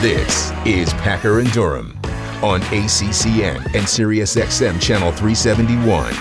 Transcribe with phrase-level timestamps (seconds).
[0.00, 1.98] This is Packer and Durham
[2.40, 6.14] on ACCN and SiriusXM Channel 371.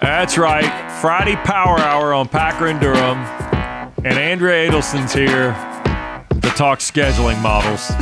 [0.00, 1.00] That's right.
[1.00, 3.18] Friday Power Hour on Packer and Durham.
[4.04, 5.52] And Andrea Adelson's here
[6.40, 7.88] to talk scheduling models.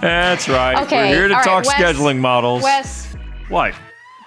[0.00, 0.82] That's right.
[0.84, 2.62] Okay, We're here to all right, talk Wes- scheduling models.
[2.62, 3.14] Wes,
[3.48, 3.74] What?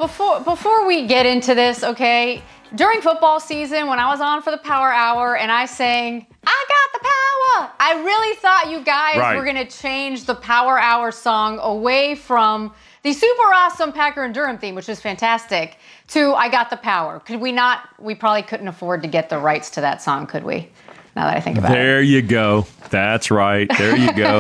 [0.08, 2.42] Before before we get into this, okay?
[2.76, 6.66] During football season, when I was on for the Power Hour and I sang, "I
[6.76, 9.38] got the power," I really thought you guys Right.
[9.38, 14.58] were gonna change the Power Hour song away from the super awesome Packer and Durham
[14.58, 15.78] theme, which is fantastic,
[16.10, 17.80] to "I Got the Power." Could we not?
[18.00, 20.68] We probably couldn't afford to get the rights to that song, could we?
[21.16, 21.76] Now that I think about it.
[21.76, 22.66] There you go.
[22.90, 23.70] That's right.
[23.78, 24.34] There you go.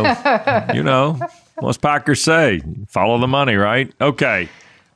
[0.73, 1.20] you know,
[1.59, 2.61] what's Packers say?
[2.89, 3.94] Follow the money, right?
[4.02, 4.50] Okay.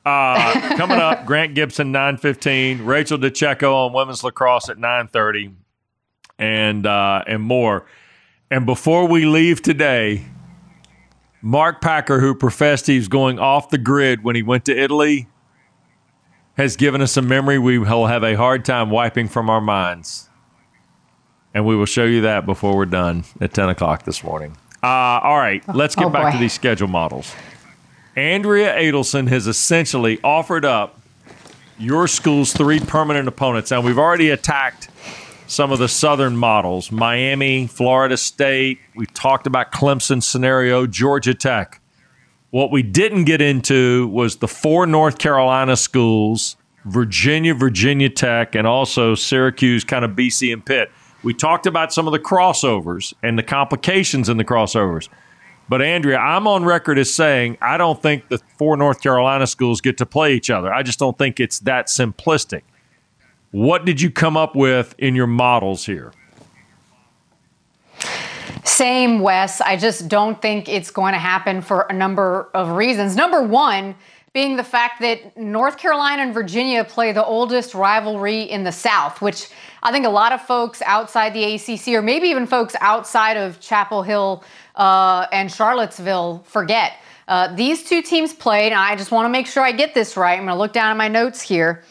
[0.08, 5.54] Uh, coming up, Grant Gibson, 915, Rachel DeCecco on women's lacrosse at 930,
[6.38, 7.84] and uh, and more.
[8.50, 10.24] And before we leave today,
[11.42, 15.28] Mark Packer, who professed he was going off the grid when he went to Italy,
[16.56, 20.28] has given us a memory we will have a hard time wiping from our minds
[21.54, 24.56] and we will show you that before we're done at 10 o'clock this morning.
[24.82, 27.34] Uh, all right, let's get Oh, back to these schedule models.
[28.18, 31.00] Andrea Adelson has essentially offered up
[31.78, 33.70] your school's three permanent opponents.
[33.70, 34.88] Now, we've already attacked
[35.46, 38.80] some of the southern models Miami, Florida State.
[38.96, 41.80] We talked about Clemson scenario, Georgia Tech.
[42.50, 48.66] What we didn't get into was the four North Carolina schools, Virginia, Virginia Tech, and
[48.66, 50.90] also Syracuse, kind of BC and Pitt.
[51.22, 55.08] We talked about some of the crossovers and the complications in the crossovers.
[55.68, 59.80] But Andrea, I'm on record as saying I don't think the four North Carolina schools
[59.80, 60.72] get to play each other.
[60.72, 62.62] I just don't think it's that simplistic.
[63.50, 66.12] What did you come up with in your models here?
[68.64, 69.60] Same, Wes.
[69.60, 73.16] I just don't think it's going to happen for a number of reasons.
[73.16, 73.94] Number one
[74.34, 79.20] being the fact that North Carolina and Virginia play the oldest rivalry in the South,
[79.22, 79.48] which
[79.82, 83.58] I think a lot of folks outside the ACC, or maybe even folks outside of
[83.58, 84.44] Chapel Hill
[84.78, 86.92] uh, and Charlottesville, forget.
[87.26, 90.16] Uh, these two teams played, and I just want to make sure I get this
[90.16, 90.32] right.
[90.38, 91.84] I'm going to look down at my notes here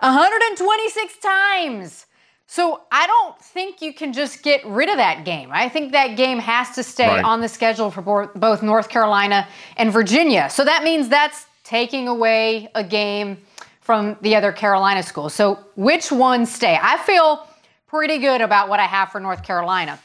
[0.00, 2.06] 126 times.
[2.46, 5.50] So I don't think you can just get rid of that game.
[5.52, 7.22] I think that game has to stay Right.
[7.24, 10.48] on the schedule for bo- both North Carolina and Virginia.
[10.48, 13.36] So that means that's taking away a game
[13.82, 15.34] from the other Carolina schools.
[15.34, 16.78] So which ones stay?
[16.80, 17.46] I feel
[17.86, 19.98] pretty good about what I have for North Carolina.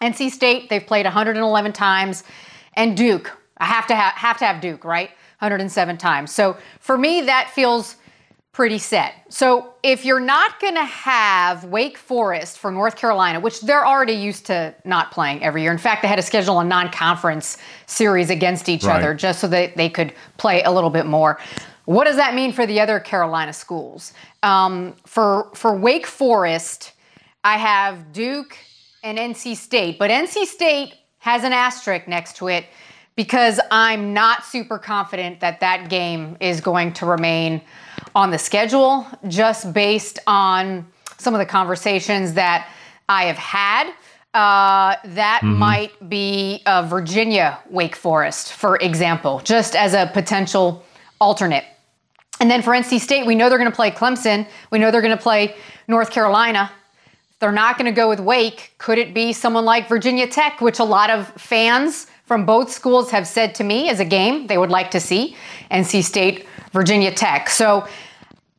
[0.00, 2.24] NC State, they've played 111 times,
[2.74, 5.10] and Duke, I have to have, have to have Duke, right?
[5.40, 6.32] 107 times.
[6.32, 7.96] So for me, that feels
[8.52, 9.14] pretty set.
[9.28, 14.12] So if you're not going to have Wake Forest for North Carolina, which they're already
[14.14, 15.70] used to not playing every year.
[15.72, 18.96] In fact, they had to schedule a non-conference series against each Right.
[18.98, 21.38] other just so that they could play a little bit more.
[21.84, 24.12] What does that mean for the other Carolina schools?
[24.42, 26.92] Um, for for Wake Forest,
[27.44, 28.56] I have Duke
[29.02, 32.66] and NC State, but NC State has an asterisk next to it
[33.16, 37.60] because I'm not super confident that that game is going to remain
[38.14, 40.86] on the schedule just based on
[41.18, 42.68] some of the conversations that
[43.08, 43.92] I have had.
[44.32, 50.84] Uh, that might be uh, Virginia Wake Forest, for example, just as a potential
[51.20, 51.64] alternate.
[52.38, 54.46] And then for NC State, we know they're going to play Clemson.
[54.70, 55.56] We know they're going to play
[55.88, 56.70] North Carolina.
[57.40, 60.78] They're not going to go with Wake, could it be someone like Virginia Tech, which
[60.78, 64.58] a lot of fans from both schools have said to me as a game they
[64.58, 65.36] would like to see?
[65.70, 67.48] NC State, Virginia Tech.
[67.48, 67.88] So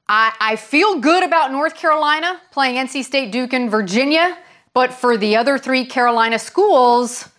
[0.10, 4.38] I, I feel good about North Carolina playing NC State, Duke, and Virginia.
[4.74, 7.30] But for the other three Carolina schools,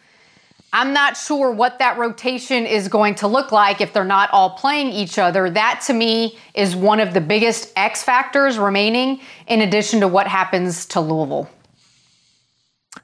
[0.75, 4.51] I'm not sure what that rotation is going to look like if they're not all
[4.51, 5.51] playing each other.
[5.51, 10.27] That to me is one of the biggest X factors remaining, in addition to what
[10.27, 11.51] happens to Louisville.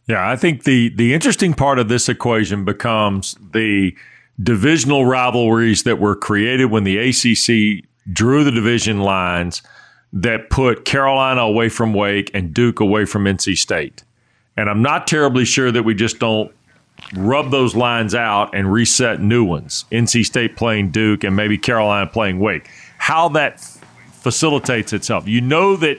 [0.06, 3.94] Yeah, I think the the interesting part of this equation becomes the
[4.42, 9.62] divisional rivalries that were created when the ACC drew the division lines
[10.12, 14.04] that put Carolina away from Wake and Duke away from NC State.
[14.56, 16.50] And I'm not terribly sure that we just don't
[17.14, 19.84] rub those lines out and reset new ones.
[19.90, 22.68] NC State playing Duke and maybe Carolina playing Wake.
[22.98, 23.60] How that
[24.12, 25.26] facilitates itself.
[25.26, 25.98] You know that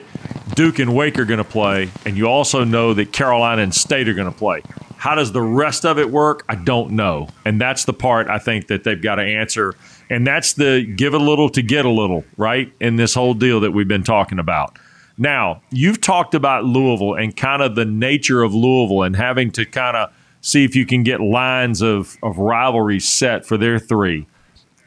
[0.54, 4.08] Duke and Wake are going to play, and you also know that Carolina and State
[4.08, 4.62] are going to play.
[4.96, 6.44] How does the rest of it work?
[6.48, 7.28] I don't know.
[7.46, 9.74] And that's the part I think that they've got to answer.
[10.10, 12.70] And that's the give a little to get a little, right?
[12.80, 14.78] In this whole deal that we've been talking about.
[15.16, 19.64] Now, you've talked about Louisville and kind of the nature of Louisville and having to
[19.64, 24.26] kind of see if you can get lines of, of rivalry set for their three.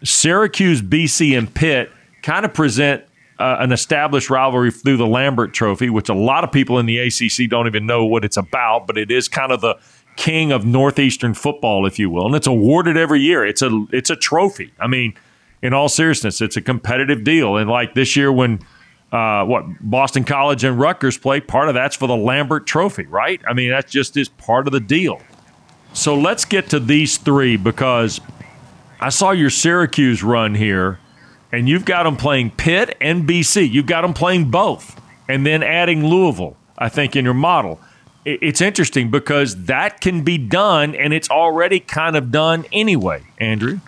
[0.04, 1.92] Syracuse, BC, and Pitt
[2.22, 3.04] kind of present
[3.40, 7.00] uh, an established rivalry through the Lambert Trophy, which a lot of people in the
[7.00, 9.78] ACC don't even know what it's about, but it is kind of the
[10.16, 13.46] king of Northeastern football, if you will, and it's awarded every year.
[13.46, 14.72] It's a it's a trophy.
[14.80, 15.16] I mean,
[15.62, 17.58] in all seriousness, it's a competitive deal.
[17.58, 18.60] And like this year, when
[19.12, 23.42] uh, what Boston College and Rutgers play, part of that's for the Lambert Trophy, right?
[23.48, 25.22] I mean, that's just is part of the deal.
[25.94, 28.20] So let's get to these three because
[29.00, 31.00] I saw your Syracuse run here,
[31.52, 33.70] and you've got them playing Pitt and BC.
[33.72, 35.00] You've got them playing both,
[35.30, 37.80] and then adding Louisville, I think, in your model.
[38.26, 43.80] It's interesting because that can be done, and it's already kind of done anyway, Andrew.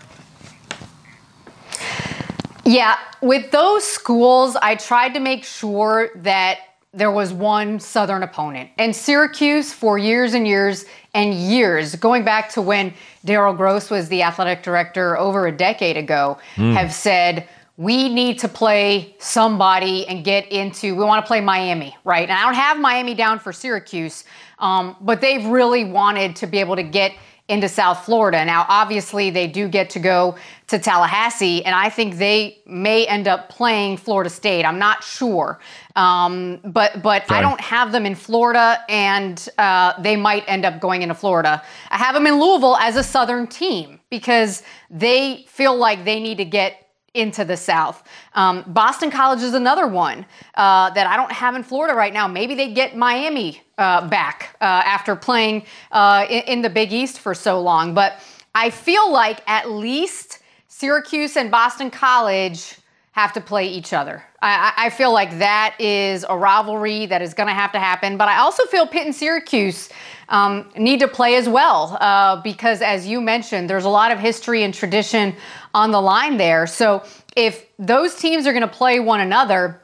[2.66, 6.60] Yeah, with those schools, I tried to make sure that
[6.96, 8.70] there was one Southern opponent.
[8.78, 12.94] And Syracuse, for years and years and years, going back to when
[13.26, 16.74] Daryl Gross was the athletic director over a decade ago, mm.
[16.74, 17.48] have said,
[17.78, 22.30] we need to play somebody and get into, we want to play Miami, right?
[22.30, 24.24] And I don't have Miami down for Syracuse,
[24.60, 27.12] um, but they've really wanted to be able to get
[27.48, 28.44] into South Florida.
[28.44, 30.36] Now, obviously, they do get to go
[30.68, 34.66] to Tallahassee, and I think they may end up playing Florida State.
[34.66, 35.60] I'm not sure,
[35.96, 40.80] um, but but I don't have them in Florida, and uh, they might end up
[40.82, 41.64] going into Florida.
[41.90, 46.38] I have them in Louisville as a Southern team because they feel like they need
[46.38, 48.04] to get into the South.
[48.34, 50.26] Um, Boston College is another one
[50.56, 52.28] uh, that I don't have in Florida right now.
[52.28, 57.20] Maybe they get Miami uh, back uh, after playing uh, in, in, the Big East
[57.20, 57.94] for so long.
[57.94, 58.20] But
[58.54, 62.78] I feel like at least Syracuse and Boston College
[63.16, 64.22] have to play each other.
[64.42, 68.18] I, I feel like that is a rivalry that is going to have to happen.
[68.18, 69.88] But I also feel Pitt and Syracuse
[70.28, 74.20] um, need to play as well uh, because, as you mentioned, there's a lot of
[74.20, 75.34] history and tradition
[75.74, 76.68] on the line there.
[76.68, 77.06] So
[77.38, 79.82] if those teams are going to play one another,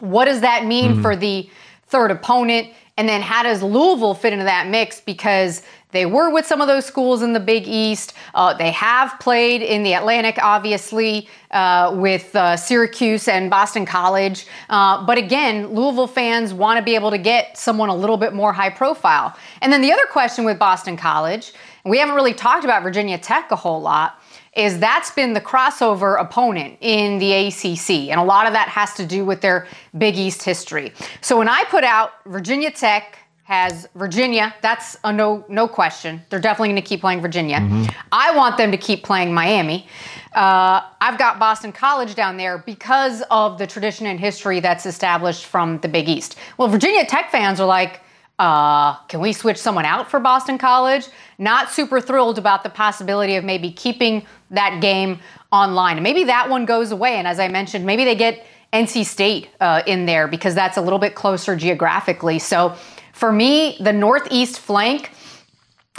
[0.00, 1.02] what does that mean mm-hmm.
[1.02, 1.50] for the
[1.88, 2.68] third opponent?
[2.96, 4.98] And then how does Louisville fit into that mix?
[4.98, 5.60] Because
[5.92, 8.14] they were with some of those schools in the Big East.
[8.34, 14.46] Uh, they have played in the Atlantic, obviously, uh, with uh, Syracuse and Boston College.
[14.68, 18.32] Uh, but again, Louisville fans want to be able to get someone a little bit
[18.32, 19.36] more high profile.
[19.60, 21.52] And then the other question with Boston College,
[21.84, 24.18] we haven't really talked about Virginia Tech a whole lot
[24.54, 28.10] is that's been the crossover opponent in the ACC.
[28.10, 29.66] And a lot of that has to do with their
[29.96, 30.92] Big East history.
[31.22, 33.18] So when I put out Virginia Tech
[33.52, 36.22] has Virginia, that's a no no question.
[36.30, 37.58] They're definitely going to keep playing Virginia.
[37.58, 37.84] Mm-hmm.
[38.10, 39.86] I want them to keep playing Miami.
[40.32, 45.44] Uh, I've got Boston College down there because of the tradition and history that's established
[45.44, 46.38] from the Big East.
[46.56, 48.00] Well, Virginia Tech fans are like,
[48.38, 51.08] uh, can we switch someone out for Boston College?
[51.36, 55.20] Not super thrilled about the possibility of maybe keeping that game
[55.52, 55.98] online.
[55.98, 57.16] And maybe that one goes away.
[57.16, 60.80] And as I mentioned, maybe they get NC State uh, in there because that's a
[60.80, 62.38] little bit closer geographically.
[62.38, 62.74] So
[63.12, 65.12] for me, the Northeast flank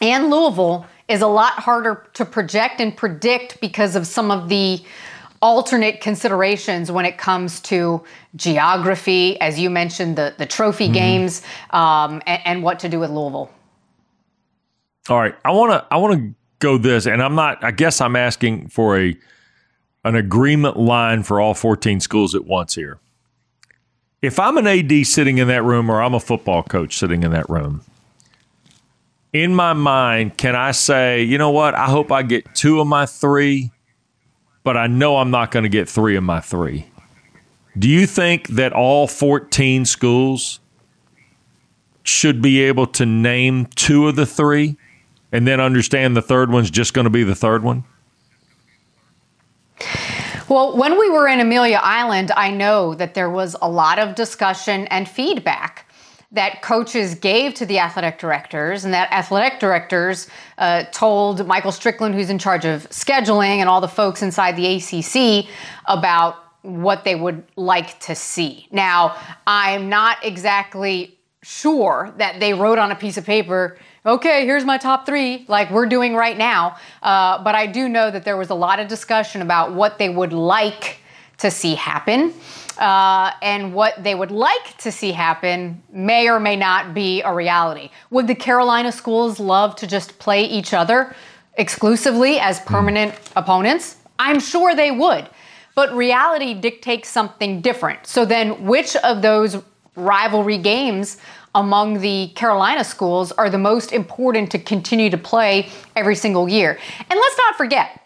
[0.02, 4.82] and Louisville is a lot harder to project and predict because of some of the
[5.42, 8.02] alternate considerations when it comes to
[8.36, 10.94] geography, as you mentioned, the, the trophy mm-hmm.
[10.94, 11.42] games,
[11.72, 13.52] um, and, and, what to do with Louisville.
[15.10, 17.62] All right, I want to I want to go this, and I'm not.
[17.62, 19.18] I guess I'm asking for a
[20.06, 23.00] an agreement line for all 14 schools at once here.
[24.24, 27.30] If I'm an AD sitting in that room, or I'm a football coach sitting in
[27.32, 27.82] that room,
[29.32, 31.76] in my mind, can I say, you know what?
[31.76, 33.70] I hope I get two of my three
[34.64, 36.88] but I know I'm not going to get three of my three.
[37.78, 40.60] Do you think that all 14 schools
[42.04, 44.78] should be able to name two of the three
[45.32, 47.84] and then understand the third one's just going to be the third one?
[50.50, 54.14] Well, when we were in Amelia Island, I know that there was a lot of
[54.14, 55.90] discussion and feedback
[56.34, 62.16] that coaches gave to the athletic directors, and that athletic directors uh, told Michael Strickland,
[62.16, 65.48] who's in charge of scheduling, and all the folks inside the ACC
[65.88, 68.68] about what they would like to see.
[68.72, 69.16] Now,
[69.48, 74.78] I'm not exactly sure that they wrote on a piece of paper, okay, here's my
[74.78, 76.78] top three, like we're doing right now.
[77.02, 80.10] Uh, but I do know that there was a lot of discussion about what they
[80.10, 81.00] would like
[81.40, 82.34] to see happen.
[82.78, 87.34] uh, and what they would like to see happen may or may not be a
[87.34, 87.90] reality.
[88.10, 91.16] Would the Carolina schools love to just play each other
[91.56, 92.66] exclusively as hmm.
[92.66, 93.98] permanent opponents?
[94.20, 95.30] I'm sure they would.
[95.76, 98.06] But reality dictates something different.
[98.06, 99.58] So then, which of those
[99.96, 101.18] rivalry games
[101.56, 106.78] among the Carolina schools are the most important to continue to play every single year?
[107.10, 108.02] And let's not forget,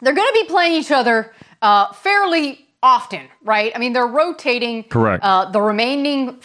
[0.00, 3.72] they're going to be playing each other uh, fairly often, right?
[3.74, 5.24] I mean, they're rotating Correct.
[5.24, 6.38] Uh, the remaining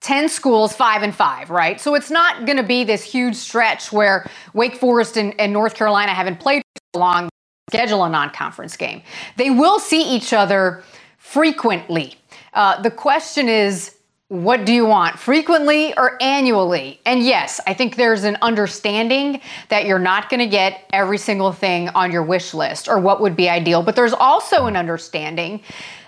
[0.00, 1.80] 10 schools, five and five, right?
[1.80, 5.74] So it's not going to be this huge stretch where Wake Forest and, and North
[5.74, 7.28] Carolina haven't played for so long,
[7.70, 9.02] schedule a non conference game.
[9.36, 10.82] They will see each other
[11.18, 12.16] frequently.
[12.52, 13.96] Uh, the question is,
[14.32, 16.98] what do you want, frequently or annually?
[17.04, 21.52] And yes, I think there's an understanding that you're not going to get every single
[21.52, 25.60] thing on your wish list or what would be ideal, but there's also an understanding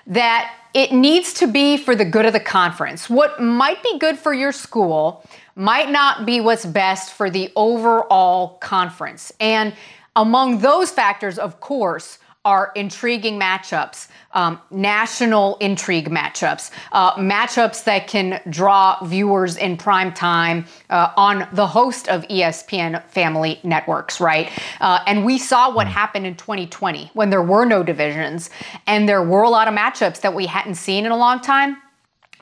[0.07, 3.11] that it needs to be for the good of the conference.
[3.11, 5.23] What might be good for your school
[5.55, 9.35] might not be what's best for the overall conference.
[9.39, 9.75] And
[10.17, 18.07] among those factors, of course, are intriguing matchups, um, national intrigue matchups, uh, matchups that
[18.07, 24.51] can draw viewers in prime time uh, on the host of ESPN family networks, right?
[24.81, 28.51] Uh, and we saw what happened in 2020 when there were no divisions
[28.87, 31.79] and there were a lot of matchups that we hadn't seen in a long time.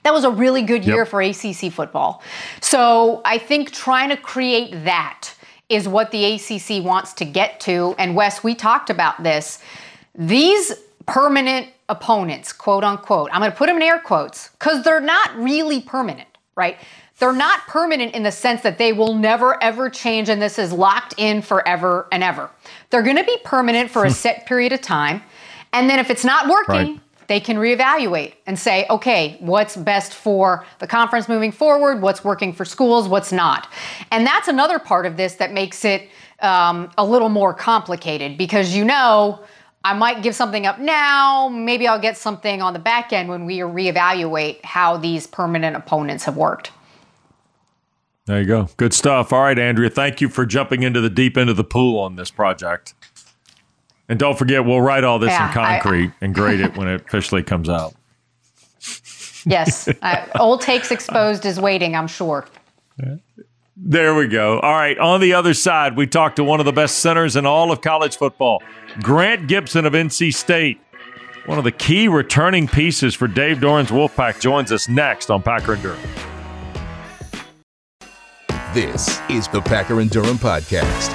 [0.02, 1.08] That was a really good year yep.
[1.08, 2.22] for ACC football.
[2.60, 5.32] So I think trying to create that
[5.68, 7.94] is what the ACC wants to get to.
[7.98, 9.60] And Wes, we talked about this.
[10.14, 10.72] These
[11.06, 15.36] permanent opponents, quote unquote, I'm going to put them in air quotes because they're not
[15.36, 16.76] really permanent, right?
[17.18, 20.72] They're not permanent in the sense that they will never ever change and this is
[20.72, 22.50] locked in forever and ever.
[22.90, 25.22] They're going to be permanent for a set period of time.
[25.72, 27.00] And then if it's not working, right.
[27.28, 32.02] they can reevaluate and say, okay, what's best for the conference moving forward?
[32.02, 33.08] What's working for schools?
[33.08, 33.68] What's not?
[34.10, 36.08] And that's another part of this that makes it
[36.40, 39.40] um, a little more complicated because you know,
[39.84, 41.48] I might give something up now.
[41.48, 46.24] Maybe I'll get something on the back end when we reevaluate how these permanent opponents
[46.24, 46.70] have worked.
[48.26, 48.68] There you go.
[48.76, 49.32] Good stuff.
[49.32, 52.14] All right, Andrea, thank you for jumping into the deep end of the pool on
[52.14, 52.94] this project.
[54.08, 56.86] And don't forget, we'll write all this yeah, in concrete I, and grade it when
[56.86, 57.94] it officially comes out.
[59.44, 59.88] Yes.
[60.02, 62.46] uh, old Takes Exposed is waiting, I'm sure.
[63.84, 64.60] There we go.
[64.60, 64.96] All right.
[64.96, 67.80] On the other side, we talked to one of the best centers in all of
[67.80, 68.62] college football,
[69.02, 70.80] Grant Gibson of NC State.
[71.46, 75.72] One of the key returning pieces for Dave Doeren's Wolfpack joins us next on Packer
[75.72, 75.98] and Durham.
[78.72, 81.10] This is the Packer and Durham Podcast.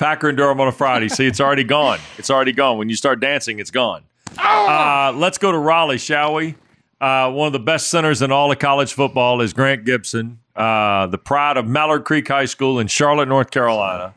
[0.00, 1.08] Packer and Durham on a Friday.
[1.08, 2.00] See, it's already gone.
[2.18, 2.78] It's already gone.
[2.78, 4.02] When you start dancing, it's gone.
[4.36, 6.54] Uh, let's go to Raleigh, shall we?
[7.00, 11.06] Uh, one of the best centers in all of college football is Grant Gibson, uh,
[11.06, 14.14] the pride of Mallard Creek High School in Charlotte, North Carolina.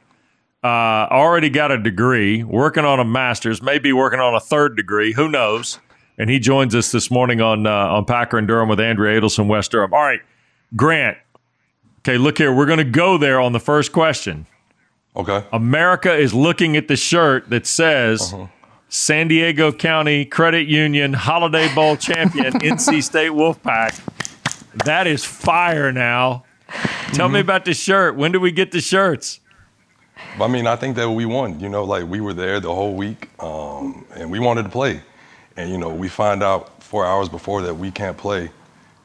[0.63, 5.13] Uh, already got a degree, working on a master's, maybe working on a third degree.
[5.13, 5.79] Who knows?
[6.17, 9.47] And he joins us this morning on uh, on Packer and Durham with Andrea Adelson,
[9.47, 9.93] Wes Durham.
[9.93, 10.19] All right,
[10.75, 11.17] Grant.
[11.99, 12.53] Okay, look here.
[12.53, 14.47] We're going to go there on the first question.
[15.15, 15.43] Okay.
[15.51, 18.33] America is looking at the shirt that says.
[18.33, 18.47] Uh-huh
[18.93, 23.97] San Diego County Credit Union Holiday Bowl champion, NC State Wolfpack.
[24.83, 26.43] That is fire now.
[27.13, 27.35] Tell mm-hmm.
[27.35, 28.17] me about the shirt.
[28.17, 29.39] When do we get the shirts?
[30.37, 31.61] I mean, I think that we won.
[31.61, 35.01] You know, like we were there the whole week, um, and we wanted to play.
[35.55, 38.51] And you know, we find out four hours before that we can't play.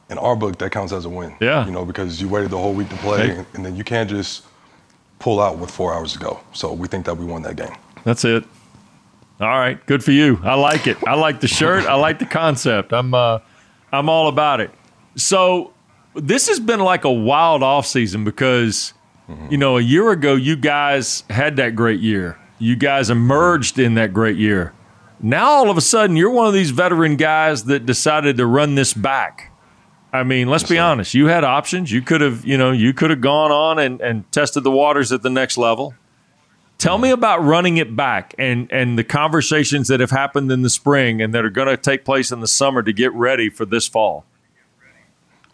[0.09, 1.33] In our book, that counts as a win.
[1.39, 1.65] Yeah.
[1.65, 4.09] You know, because you waited the whole week to play, and, and then you can't
[4.09, 4.43] just
[5.19, 6.41] pull out with four hours to go.
[6.51, 7.75] So we think that we won that game.
[8.03, 8.43] That's it.
[9.39, 10.39] All right, good for you.
[10.43, 10.97] I like it.
[11.07, 11.85] I like the shirt.
[11.85, 12.91] I like the concept.
[12.91, 13.39] I'm uh,
[13.91, 14.71] I'm all about it.
[15.15, 15.73] So
[16.15, 18.93] this has been like a wild off season because
[19.29, 19.51] mm-hmm.
[19.51, 22.39] you know a year ago you guys had that great year.
[22.57, 24.73] You guys emerged in that great year.
[25.21, 28.73] Now all of a sudden you're one of these veteran guys that decided to run
[28.73, 29.51] this back.
[30.11, 31.13] I mean, let's be honest.
[31.13, 31.91] You had options.
[31.91, 35.11] You could have, you know, you could have gone on and, and tested the waters
[35.11, 35.93] at the next level.
[36.77, 40.69] Tell me about running it back and and the conversations that have happened in the
[40.69, 43.65] spring and that are going to take place in the summer to get ready for
[43.65, 44.25] this fall.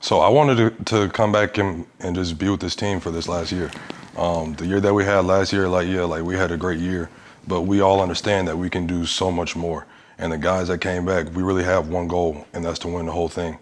[0.01, 3.09] So I wanted to, to come back and, and just be with this team for
[3.09, 3.71] this last year.
[4.17, 6.79] Um, the year that we had last year, like yeah, like we had a great
[6.79, 7.09] year,
[7.47, 9.85] but we all understand that we can do so much more.
[10.17, 13.05] And the guys that came back, we really have one goal, and that's to win
[13.05, 13.59] the whole thing.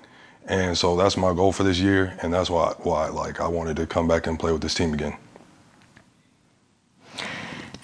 [0.47, 3.77] And so that's my goal for this year, and that's why why like I wanted
[3.77, 5.15] to come back and play with this team again.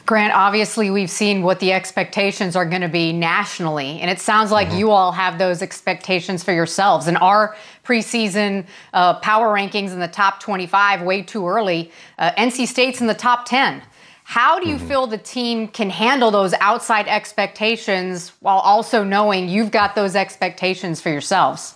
[0.07, 4.51] Grant, obviously, we've seen what the expectations are going to be nationally, and it sounds
[4.51, 4.77] like mm-hmm.
[4.77, 7.07] you all have those expectations for yourselves.
[7.07, 11.91] And our preseason uh, power rankings in the top 25 way too early.
[12.17, 13.83] Uh, NC State's in the top 10.
[14.23, 14.87] How do you mm-hmm.
[14.87, 21.01] feel the team can handle those outside expectations while also knowing you've got those expectations
[21.01, 21.75] for yourselves?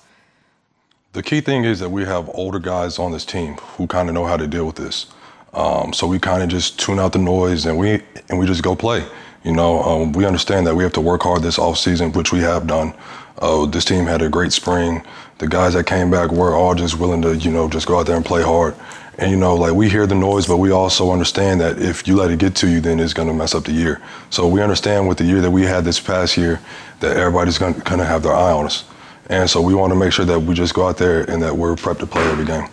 [1.11, 4.15] The key thing is that we have older guys on this team who kind of
[4.15, 5.07] know how to deal with this.
[5.53, 8.63] Um, so we kind of just tune out the noise and we and we just
[8.63, 9.05] go play.
[9.43, 12.31] You know, um, we understand that we have to work hard this off season, which
[12.31, 12.93] we have done.
[13.39, 15.03] Uh, this team had a great spring.
[15.39, 18.05] The guys that came back were all just willing to, you know, just go out
[18.05, 18.75] there and play hard.
[19.17, 22.15] And you know, like we hear the noise, but we also understand that if you
[22.15, 24.01] let it get to you, then it's going to mess up the year.
[24.29, 26.59] So we understand with the year that we had this past year,
[26.99, 28.85] that everybody's going to have their eye on us.
[29.27, 31.55] And so we want to make sure that we just go out there and that
[31.55, 32.67] we're prepped to play every game.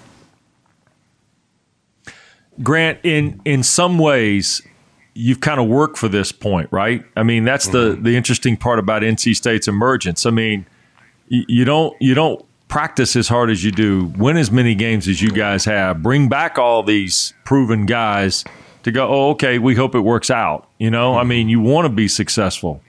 [2.62, 4.62] Grant, in in some ways,
[5.14, 7.04] you've kind of worked for this point, right?
[7.16, 8.02] I mean, that's mm-hmm.
[8.02, 10.26] the the interesting part about NC State's emergence.
[10.26, 10.66] I mean,
[11.28, 15.08] you, you don't you don't practice as hard as you do, win as many games
[15.08, 18.44] as you guys have, bring back all these proven guys
[18.84, 19.08] to go.
[19.08, 20.68] Oh, okay, we hope it works out.
[20.78, 21.20] You know, mm-hmm.
[21.20, 22.80] I mean, you want to be successful.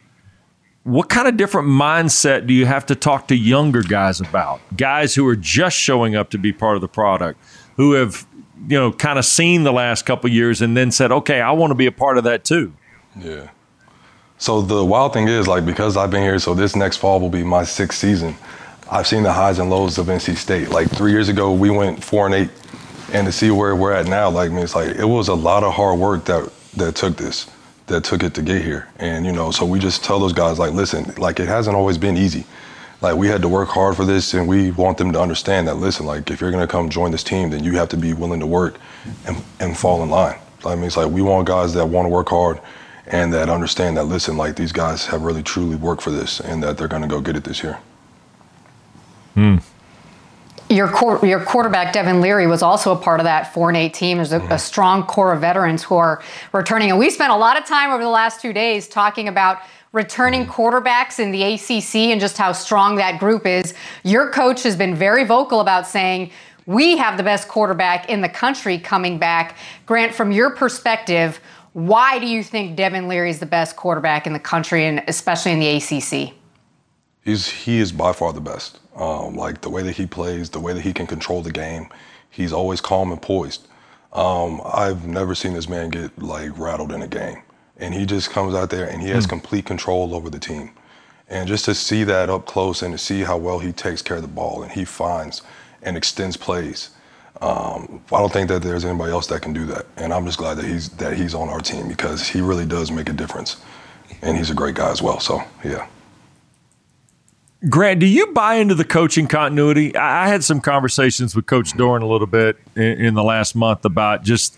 [0.84, 4.62] What kind of different mindset do you have to talk to younger guys about?
[4.76, 7.40] Guys who are just showing up to be part of the product,
[7.76, 8.26] who have
[8.68, 11.72] you know, kind of seen the last couple years and then said, okay, I want
[11.72, 12.74] to be a part of that too?
[13.18, 13.50] Yeah.
[14.38, 17.30] So the wild thing is, like, because I've been here, so this next fall will
[17.30, 18.36] be my sixth season.
[18.89, 20.70] I've seen the highs and lows of NC State.
[20.70, 22.50] Like three years ago, we went four and eight,
[23.12, 25.34] and to see where we're at now, like, I mean, it's like it was a
[25.34, 27.50] lot of hard work that that took this,
[27.88, 28.88] that took it to get here.
[28.98, 31.98] And you know, so we just tell those guys, like, listen, like, it hasn't always
[31.98, 32.46] been easy
[33.01, 35.75] like we had to work hard for this and we want them to understand that
[35.75, 38.13] listen like if you're going to come join this team then you have to be
[38.13, 38.79] willing to work
[39.25, 42.10] and, and fall in line i mean it's like we want guys that want to
[42.10, 42.60] work hard
[43.08, 46.62] and that understand that listen like these guys have really truly worked for this and
[46.62, 47.79] that they're going to go get it this year
[49.34, 49.58] hmm.
[50.72, 50.88] Your,
[51.25, 54.18] your quarterback Devin Leary was also a part of that four and eight team.
[54.18, 54.51] There's a, mm-hmm.
[54.51, 56.22] a strong core of veterans who are
[56.53, 59.64] returning, and we spent a lot of time over the last two days talking about
[59.92, 63.74] returning quarterbacks in the ACC and just how strong that group is.
[64.04, 66.32] Your coach has been very vocal about saying,
[66.66, 69.58] we have the best quarterback in the country coming back.
[69.88, 71.40] Grant, from your perspective,
[71.74, 75.52] why do you think Devin Leary is the best quarterback in the country and especially
[75.52, 76.36] in the ACC?
[77.24, 78.80] He's, he is by far the best.
[78.96, 81.90] Um, like the way that he plays, the way that he can control the game,
[82.30, 83.68] he's always calm and poised.
[84.14, 87.42] Um, I've never seen this man get like rattled in a game
[87.79, 89.29] and he just comes out there and he has mm.
[89.29, 90.72] complete control over the team.
[91.29, 94.18] And just to see that up close and to see how well he takes care
[94.18, 95.42] of the ball and he finds
[95.81, 96.89] and extends plays,
[97.42, 99.85] um, I don't think that there's anybody else that can do that.
[99.96, 102.92] And I'm just glad that he's that he's on our team because he really does
[102.92, 103.57] make a difference,
[104.22, 105.20] and he's a great guy as well.
[105.20, 105.87] So yeah.
[107.68, 109.96] Grant, do you buy into the coaching continuity?
[109.96, 113.83] I had some conversations with Coach Doeren a little bit in, in the last month
[113.83, 114.57] about just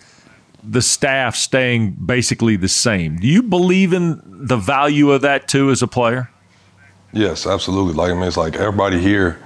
[0.63, 3.17] the staff staying basically the same.
[3.17, 6.30] Do you believe in the value of that too as a player?
[7.13, 7.93] Yes, absolutely.
[7.93, 9.39] Like I mean, it's like everybody here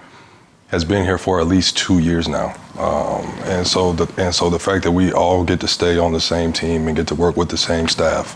[0.67, 4.49] has been here for at least two years now, um, and so the and so
[4.49, 7.15] the fact that we all get to stay on the same team and get to
[7.15, 8.35] work with the same staff,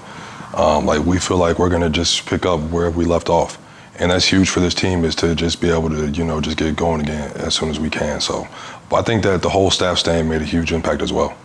[0.56, 3.60] um, like we feel like we're gonna just pick up where we left off,
[4.00, 6.58] and that's huge for this team is to just be able to you know just
[6.58, 8.20] get going again as soon as we can.
[8.22, 8.48] So,
[8.92, 11.36] I think that the whole staff staying made a huge impact as well.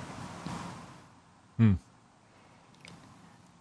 [1.56, 1.74] Hmm.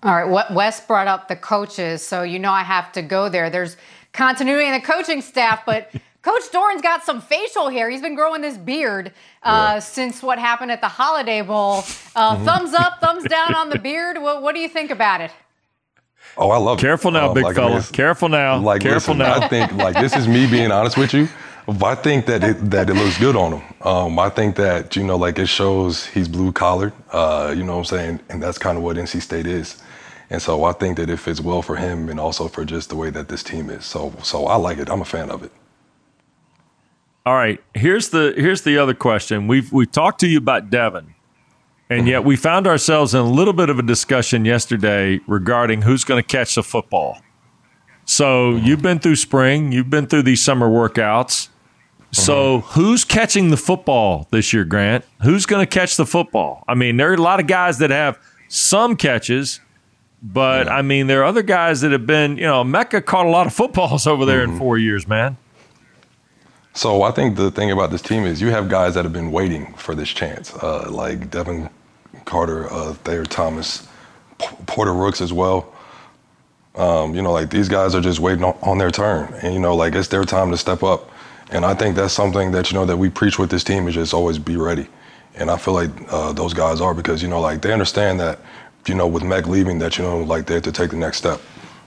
[0.03, 3.29] All right, what Wes brought up the coaches, so you know I have to go
[3.29, 3.49] there.
[3.49, 3.77] There's
[4.11, 7.89] continuity in the coaching staff, but Coach Doeren's got some facial hair.
[7.89, 9.79] He's been growing this beard uh, yeah.
[9.79, 11.83] since what happened at the Holiday Bowl.
[12.15, 12.45] Uh, mm-hmm.
[12.45, 14.21] Thumbs up, thumbs down on the beard.
[14.21, 15.31] What, what do you think about it?
[16.37, 16.81] Oh, I love it.
[16.81, 17.19] Careful it.
[17.19, 17.83] now, uh, big like, fella.
[17.91, 18.57] Careful now.
[18.57, 19.45] Like, Careful listen, now.
[19.45, 21.27] I think like this is me being honest with you.
[21.67, 23.73] I think that it that it looks good on him.
[23.81, 26.93] Um, I think that you know, like it shows he's blue collared.
[27.11, 29.81] Uh, you know what I'm saying, and that's kind of what NC State is.
[30.29, 32.95] And so I think that it fits well for him, and also for just the
[32.95, 33.85] way that this team is.
[33.85, 34.89] So so I like it.
[34.89, 35.51] I'm a fan of it.
[37.25, 37.63] All right.
[37.73, 39.47] Here's the here's the other question.
[39.47, 41.15] We've we talked to you about Devin,
[41.89, 46.03] and yet we found ourselves in a little bit of a discussion yesterday regarding who's
[46.03, 47.19] going to catch the football.
[48.03, 51.47] So you've been through spring, you've been through these summer workouts.
[52.13, 55.03] So, who's catching the football this year, Grant?
[55.23, 56.63] Who's going to catch the football?
[56.67, 59.59] I mean, there are a lot of guys that have some catches,
[60.21, 60.75] but yeah.
[60.75, 63.47] I mean, there are other guys that have been, you know, Mecca caught a lot
[63.47, 64.53] of footballs over there mm-hmm.
[64.53, 65.37] in four years, man.
[66.75, 69.31] So, I think the thing about this team is you have guys that have been
[69.31, 71.69] waiting for this chance, uh, like Devin
[72.25, 73.87] Carter, uh, Thayer Thomas,
[74.37, 75.73] Porter Rooks as well.
[76.75, 79.59] Um, you know, like these guys are just waiting on, on their turn, and you
[79.59, 81.11] know, like it's their time to step up.
[81.53, 83.93] And I think that's something that you know that we preach with this team is
[83.93, 84.87] just always be ready.
[85.35, 88.39] And I feel like uh, those guys are because you know, like they understand that
[88.87, 91.17] you know with Meg leaving that you know like they have to take the next
[91.17, 91.39] step,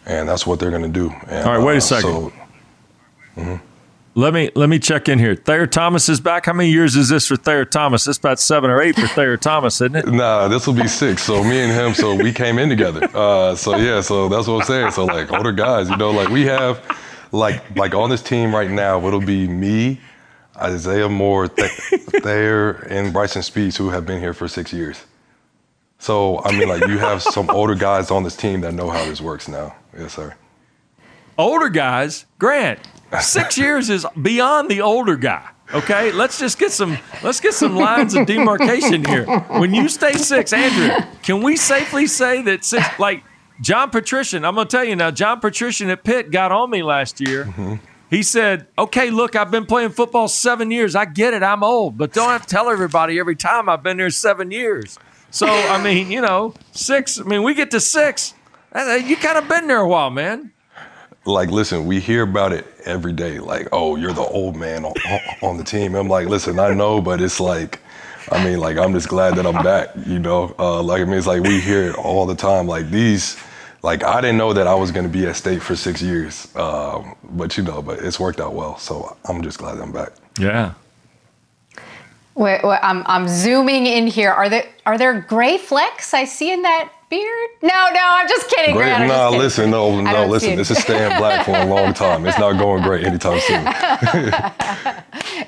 [0.07, 1.11] and that's what they're going to do.
[1.29, 2.33] And, All right, wait a uh, second.
[3.35, 3.61] So,
[4.15, 5.35] Let me let me check in here.
[5.35, 6.47] Thayer Thomas is back.
[6.47, 8.07] How many years is this for Thayer Thomas?
[8.07, 10.07] It's about seven or eight for Thayer Thomas, isn't it?
[10.07, 11.23] Nah, this will be six.
[11.23, 13.07] So me and him, so we came in together.
[13.13, 14.93] Uh, so yeah, so that's what I'm saying.
[14.93, 16.81] So like older guys, you know, like we have,
[17.37, 20.01] like like on this team right now, it'll be me,
[20.57, 25.05] Isaiah Moore, Th- Thayer, and Bryson Speas who have been here for six years.
[25.99, 29.05] So I mean, like you have some older guys on this team that know how
[29.05, 29.75] this works now.
[29.97, 30.35] Yes, sir.
[31.39, 32.81] Older guys, Grant,
[33.21, 35.51] six years is beyond the older guy.
[35.75, 39.27] Okay, let's just get some let's get some lines of demarcation here.
[39.59, 43.25] When you stay six, Andrew, can we safely say that six like
[43.61, 47.21] John Petrishen, I'm gonna tell you now, John Petrishen at Pitt got on me last
[47.21, 47.81] year.
[48.11, 50.95] He said, Okay, look, I've been playing football seven years.
[50.95, 53.97] I get it, I'm old, but don't have to tell everybody every time I've been
[53.97, 54.99] there seven years.
[55.31, 58.35] So I mean, you know, six, I mean, we get to six.
[58.75, 60.53] uh, You kind of been there a while, man.
[61.25, 63.39] like, listen, we hear about it every day.
[63.41, 64.95] Like, oh, you're the old man on,
[65.43, 65.95] on the team.
[65.97, 67.81] I'm like, listen, I know, but it's like,
[68.31, 69.89] I mean, like, I'm just glad that I'm back.
[70.07, 72.67] You know, uh, like, I mean, it's like we hear it all the time.
[72.69, 73.37] Like these,
[73.87, 76.49] like, I didn't know that I was going to be at state for six years,
[76.57, 78.77] um, but you know, but it's worked out well.
[78.79, 80.11] So I'm just glad I'm back.
[80.39, 80.73] Yeah.
[82.35, 84.31] Wait, wait, I'm, I'm zooming in here.
[84.31, 87.49] Are there are there gray flecks I see in that beard?
[87.63, 88.75] No, no, I'm just kidding.
[88.75, 88.89] Great.
[88.89, 89.41] Grant, I'm just Nah, kidding.
[89.43, 90.55] listen, no, no, listen.
[90.57, 92.27] This is staying black for a long time.
[92.27, 93.65] It's not going great anytime soon.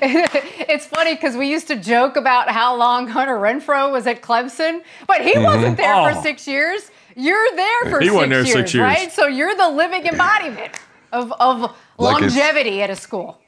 [0.01, 4.81] it's funny because we used to joke about how long Hunter Renfrow was at Clemson,
[5.07, 6.13] but he wasn't there Oh.
[6.13, 6.89] for six years.
[7.19, 8.83] You're there for He six, wasn't there years, six years.
[8.83, 9.11] right?
[9.11, 10.73] So you're the living embodiment
[11.11, 13.41] of, of Like longevity at a school.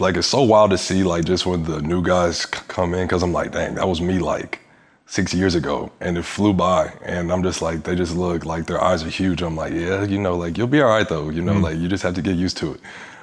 [0.00, 3.06] like it's so wild to see like just when the new guys c- come in
[3.06, 4.60] because I'm like, dang, that was me like
[5.06, 8.66] six years ago, and it flew by, and I'm just like, they just look like
[8.66, 9.42] their eyes are huge.
[9.42, 11.88] I'm like, yeah, you know, like you'll be all right though, you know, like you
[11.88, 12.80] just have to get used to it.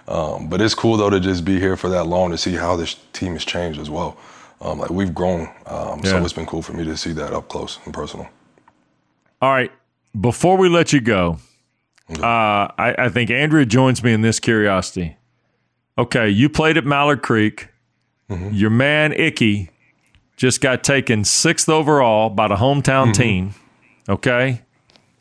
[0.08, 2.76] Um, but it's cool though to just be here for that long to see how
[2.78, 4.18] this team has changed as well.
[4.62, 7.50] Um, like we've grown, um, so it's been cool for me to see that up
[7.50, 8.28] close and personal.
[9.44, 9.74] All right.
[10.18, 11.38] Before we let you go,
[12.10, 15.18] uh, I, I think Andrea joins me in this curiosity.
[15.98, 17.68] Okay, you played at Mallard Creek.
[18.30, 18.54] Mm-hmm.
[18.54, 19.70] Your man Ickey
[20.38, 23.22] just got taken sixth overall by the hometown mm-hmm.
[23.22, 23.54] team.
[24.08, 24.62] Okay,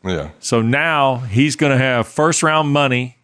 [0.04, 3.16] Yeah, so now he's going to have first round money,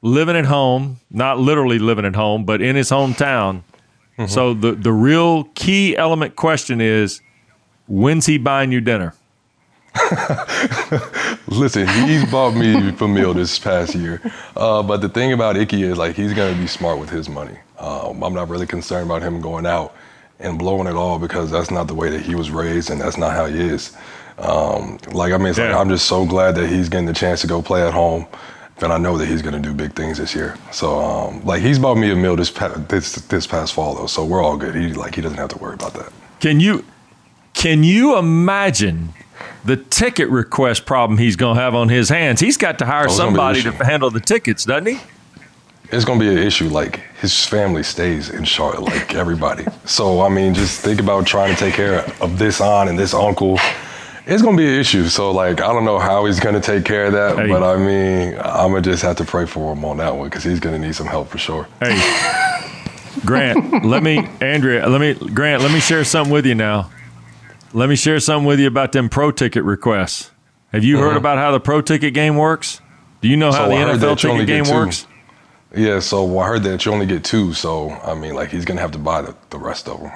[0.00, 3.62] living at home, not literally living at home, but in his hometown.
[4.16, 4.24] Mm-hmm.
[4.24, 7.20] So the the real key element question is,
[7.86, 9.14] when's he buying you dinner?
[11.48, 14.20] Listen, he's bought me a meal this past year.
[14.56, 17.56] Uh, but the thing about Ickey is like he's gonna be smart with his money.
[17.78, 19.94] Um, I'm not really concerned about him going out
[20.38, 23.16] and blowing it all because that's not the way that he was raised and that's
[23.16, 23.96] not how he is.
[24.38, 25.78] Um, like I mean, it's like, Yeah.
[25.78, 28.26] I'm just so glad that he's getting the chance to go play at home.
[28.82, 30.56] And I know that he's gonna do big things this year.
[30.72, 34.06] So um, like he's bought me a meal this pa- this this past fall though,
[34.06, 34.74] so we're all good.
[34.74, 36.10] He like he doesn't have to worry about that.
[36.40, 36.84] Can you
[37.52, 39.12] can you imagine
[39.64, 42.40] the ticket request problem he's going to have on his hands?
[42.40, 44.86] He's got to hire oh, it's gonna be an somebody to handle the tickets, doesn't
[44.86, 45.00] he?
[45.92, 46.68] it's gonna be an issue.
[46.68, 49.64] Like his family stays in Charlotte, like everybody.
[49.84, 53.12] so I mean, just think about trying to take care of this aunt and this
[53.14, 53.58] uncle.
[54.26, 55.06] It's gonna be an issue.
[55.08, 57.48] So like, I don't know how he's gonna take care of that, Hey.
[57.48, 60.44] but I mean, I'm gonna just have to pray for him on that one because
[60.44, 61.66] he's gonna need some help for sure.
[61.80, 61.98] Hey,
[63.24, 66.90] Grant, let me, Andrea, let me, Grant, let me share something with you now.
[67.72, 70.30] Let me share something with you about them pro ticket requests.
[70.72, 72.80] Have you heard about how the pro ticket game works?
[73.20, 73.70] Do you know how Uh-huh.
[73.70, 74.72] So the I NFL that only ticket game two.
[74.74, 75.06] works?
[75.76, 77.52] Yeah, so I heard that you only get two.
[77.52, 80.10] So I mean, like he's gonna have to buy the, the rest of them.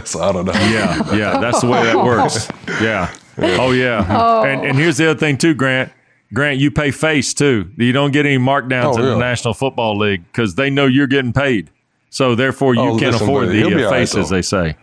[0.04, 0.52] so I don't know.
[0.52, 2.48] Yeah, yeah, that's the way that works.
[2.80, 3.12] Yeah.
[3.38, 4.42] Oh yeah.
[4.44, 5.92] And and here's the other thing too, Grant.
[6.34, 7.70] Grant, you pay face too.
[7.76, 9.16] You don't get any markdowns Oh, in the.
[9.18, 11.70] National Football League because they know you're getting paid.
[12.10, 14.30] So therefore, you Oh, can't listen, afford but the he'll uh, all right, face, as
[14.30, 14.76] they say.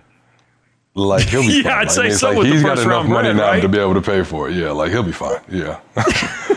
[1.08, 1.64] Like he'll be fine.
[1.64, 1.72] Yeah, fine.
[1.72, 3.38] I'd Like, say it's so like with the he's got first enough round money bread,
[3.38, 3.62] now right?
[3.62, 4.56] to be able to pay for it.
[4.56, 5.40] Yeah, like he'll be fine.
[5.50, 5.80] Yeah.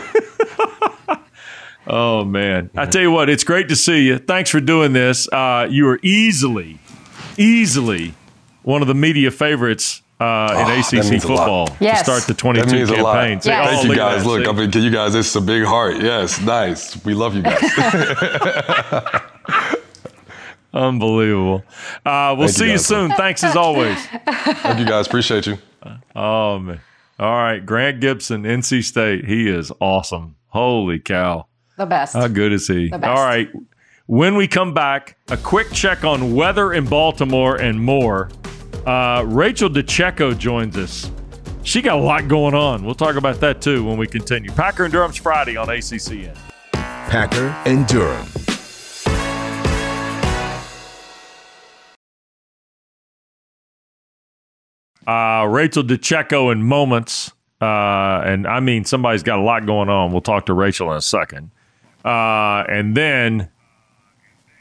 [1.85, 2.69] Oh man!
[2.77, 4.17] I tell you what, it's great to see you.
[4.17, 5.27] Thanks for doing this.
[5.29, 6.79] Uh, you are easily,
[7.37, 8.13] easily
[8.61, 10.23] one of the media favorites uh,
[10.65, 11.37] in Oh, ACC means a lot.
[11.39, 11.97] football Yes.
[11.99, 13.15] to start the That 22 means a lot.
[13.15, 13.41] campaign.
[13.41, 13.67] See, Yes.
[13.67, 14.23] oh, Thank you guys.
[14.23, 14.29] that.
[14.29, 14.49] Look, See?
[14.49, 15.97] I mean, you guys, it's a big heart.
[16.01, 17.03] Yes, nice.
[17.03, 17.61] We love you guys.
[20.73, 21.63] Unbelievable.
[22.05, 22.85] Uh, we'll Thank you, see you guys.
[22.85, 23.11] soon.
[23.11, 23.97] Thanks as always.
[24.05, 25.07] Thank you guys.
[25.07, 25.57] Appreciate you.
[26.15, 26.79] Oh man.
[27.19, 29.25] All right, Grant Gibson, NC State.
[29.25, 30.35] He is awesome.
[30.47, 31.45] Holy cow.
[31.77, 32.13] The best.
[32.13, 32.89] How good is he?
[32.89, 33.09] The best.
[33.17, 33.49] All right.
[34.07, 38.29] When we come back, a quick check on weather in Baltimore and more.
[38.85, 41.09] Uh, Rachel DeCecco joins us.
[41.63, 42.83] She got a lot going on.
[42.83, 44.51] We'll talk about that too when we continue.
[44.51, 46.35] Packer and Durham's Friday on ACCN.
[46.73, 48.27] Packer and Durham.
[55.07, 57.31] Uh, Rachel DeCecco in moments.
[57.61, 60.11] Uh, and I mean, somebody's got a lot going on.
[60.11, 61.51] We'll talk to Rachel in a second.
[62.03, 63.49] Uh, and then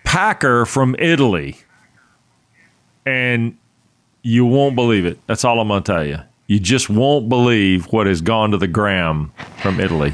[0.04, 1.56] Packer from Italy.
[3.04, 3.56] And
[4.22, 5.18] you won't believe it.
[5.26, 6.18] That's all I'm going to tell you.
[6.46, 10.12] You just won't believe what has gone to the gram from Italy.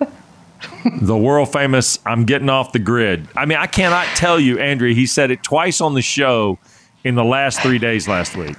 [1.02, 3.28] the world famous, I'm getting off the grid.
[3.36, 6.58] I mean, I cannot tell you, Andrea, he said it twice on the show
[7.04, 8.56] in the last three days last week.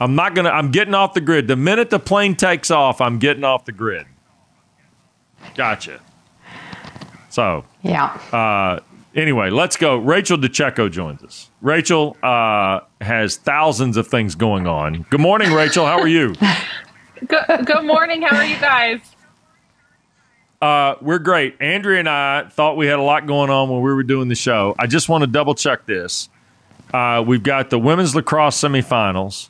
[0.00, 1.46] I'm not going to, I'm getting off the grid.
[1.46, 4.06] The minute the plane takes off, I'm getting off the grid.
[5.54, 6.00] Gotcha.
[7.28, 8.06] So, yeah.
[8.32, 8.80] Uh,
[9.14, 9.98] anyway, let's go.
[9.98, 11.50] Rachel DeCecco joins us.
[11.60, 15.06] Rachel uh, has thousands of things going on.
[15.10, 15.84] Good morning, Rachel.
[15.84, 16.34] How are you?
[17.26, 18.22] good, good morning.
[18.22, 19.00] How are you guys?
[20.62, 21.56] Uh, we're great.
[21.60, 24.34] Andrea and I thought we had a lot going on when we were doing the
[24.34, 24.74] show.
[24.78, 26.30] I just want to double check this.
[26.92, 29.48] Uh, we've got the women's lacrosse semifinals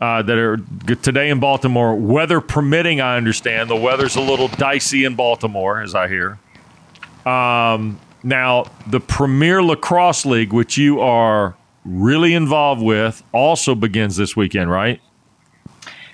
[0.00, 0.56] uh, that are
[0.96, 1.94] today in Baltimore.
[1.94, 3.70] Weather permitting, I understand.
[3.70, 6.38] The weather's a little dicey in Baltimore, as I hear.
[7.26, 11.54] Um, now, the Premier Lacrosse League, which you are
[11.84, 15.00] really involved with, also begins this weekend, right?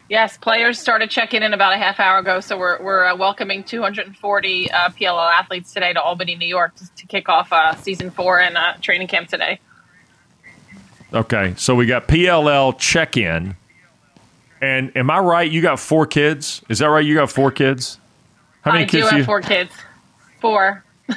[0.09, 3.63] Yes, players started checking in about a half hour ago, so we're, we're uh, welcoming
[3.63, 8.11] 240 uh, PLL athletes today to Albany, New York, to, to kick off uh, season
[8.11, 9.61] four and uh, training camp today.
[11.15, 13.55] Okay, so we got PLL check in.
[14.61, 15.51] And am I right?
[15.51, 16.63] You got four kids?
[16.69, 17.05] Is that right?
[17.05, 17.99] You got four kids?
[18.63, 19.25] How many I kids do have you?
[19.25, 19.73] four kids.
[20.41, 20.85] Four.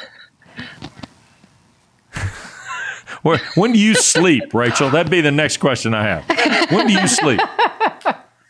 [3.56, 4.90] when do you sleep, Rachel?
[4.90, 6.72] That'd be the next question I have.
[6.72, 7.42] When do you sleep?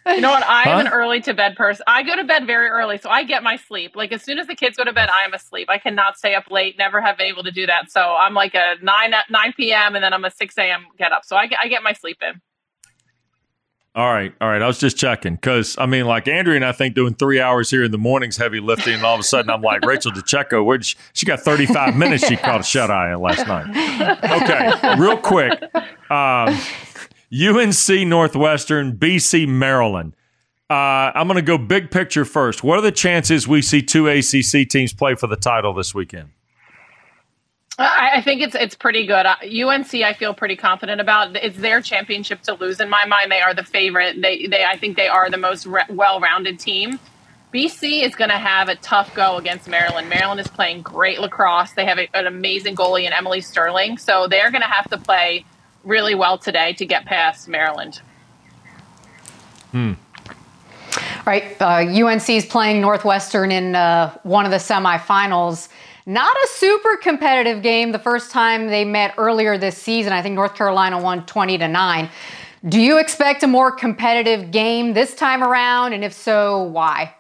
[0.06, 0.44] You know what?
[0.44, 0.88] I am huh?
[0.88, 1.84] an early to bed person.
[1.88, 3.96] I go to bed very early, so I get my sleep.
[3.96, 5.70] Like as soon as the kids go to bed, I am asleep.
[5.70, 6.78] I cannot stay up late.
[6.78, 7.90] Never have been able to do that.
[7.90, 9.96] So I'm like a nine nine p.m.
[9.96, 10.86] and then I'm a six a.m.
[10.98, 11.24] get up.
[11.26, 12.42] So I get I get my sleep in.
[13.96, 14.62] All right, all right.
[14.62, 17.70] I was just checking because I mean, like Andrea and I think doing three hours
[17.70, 20.66] here in the mornings heavy lifting, and all of a sudden I'm like Rachel DeCecco.
[20.66, 22.28] Where she, she got 35 minutes?
[22.28, 23.70] She caught a shut eye last night.
[24.24, 25.62] Okay, real quick.
[26.10, 26.58] Um,
[27.32, 30.16] UNC Northwestern, BC Maryland.
[30.70, 32.64] Uh, I'm going to go big picture first.
[32.64, 36.30] What are the chances we see two ACC teams play for the title this weekend?
[37.80, 39.26] I, think it's it's pretty good.
[39.26, 41.36] UNC, I feel pretty confident about.
[41.36, 43.32] It's their championship to lose in my mind.
[43.32, 44.22] They are the favorite.
[44.22, 47.00] They they I think they are the most re- well-rounded team.
[47.54, 50.10] BC is going to have a tough go against Maryland.
[50.10, 51.74] Maryland is playing great lacrosse.
[51.74, 54.98] They have a, an amazing goalie in Emily Sterling, so they're going to have to
[54.98, 55.46] play
[55.84, 58.02] really well today to get past Maryland.
[59.72, 59.94] Hmm.
[61.26, 65.70] Right, uh, UNC is playing Northwestern in uh, one of the semifinals.
[66.06, 70.12] Not a super competitive game the first time they met earlier this season.
[70.12, 72.10] I think North Carolina won 20 to 9.
[72.68, 75.94] Do you expect a more competitive game this time around?
[75.94, 77.14] And if so, why?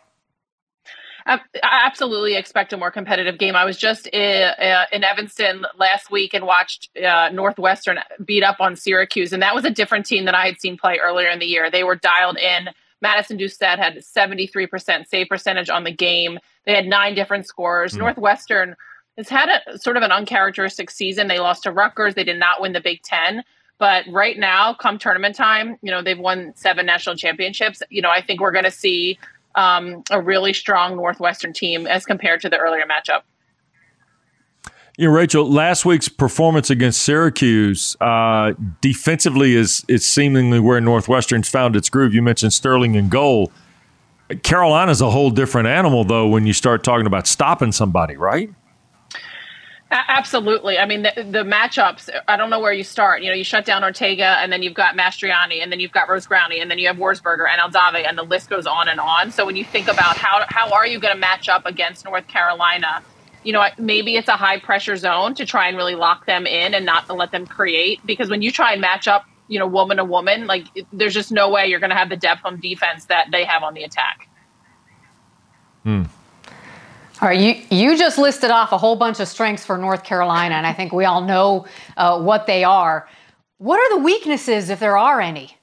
[1.25, 3.55] I absolutely expect a more competitive game.
[3.55, 8.75] I was just in, uh, Evanston last week and watched uh, Northwestern beat up on
[8.75, 11.45] Syracuse, and that was a different team than I had seen play earlier in the
[11.45, 11.71] year.
[11.71, 12.69] They were dialed in.
[13.01, 16.39] Madison Doucette had 73% save percentage on the game.
[16.65, 17.93] They had nine different scores.
[17.93, 17.99] Mm.
[17.99, 18.75] Northwestern
[19.17, 21.27] has had a sort of an uncharacteristic season.
[21.27, 22.15] They lost to Rutgers.
[22.15, 23.43] They did not win the Big Ten.
[23.79, 27.81] But right now, come tournament time, you know, they've won seven national championships.
[27.89, 29.19] You know, I think we're going to see
[29.55, 33.21] um, a really strong Northwestern team as compared to the earlier matchup.
[34.97, 41.49] You know, Rachel, last week's performance against Syracuse uh, defensively is is seemingly where Northwestern's
[41.49, 42.13] found its groove.
[42.13, 43.51] You mentioned Sterling and goal.
[44.41, 48.49] Carolina's a whole different animal, though, when you start talking about stopping somebody, right?
[49.91, 50.79] Absolutely.
[50.79, 53.21] I mean, the, the, matchups, I don't know where you start.
[53.21, 56.09] You know, you shut down Ortega, and then you've got Mastroianni, and then you've got
[56.09, 58.99] Rose Growney, and then you have Wurzburger and Aldave, and the list goes on and
[58.99, 59.31] on.
[59.31, 62.27] So when you think about how, how are you going to match up against North
[62.27, 63.03] Carolina,
[63.43, 66.73] you know, maybe it's a high pressure zone to try and really lock them in
[66.73, 68.03] and not let them create.
[68.05, 70.47] Because when you try and match up you know, woman to woman.
[70.47, 73.45] Like, there's just no way you're going to have the depth on defense that they
[73.45, 74.27] have on the attack.
[75.83, 76.03] Hmm.
[77.21, 80.55] All right, you, you just listed off a whole bunch of strengths for North Carolina,
[80.55, 83.07] and I think we all know uh, what they are.
[83.59, 85.55] What are the weaknesses, if there are any?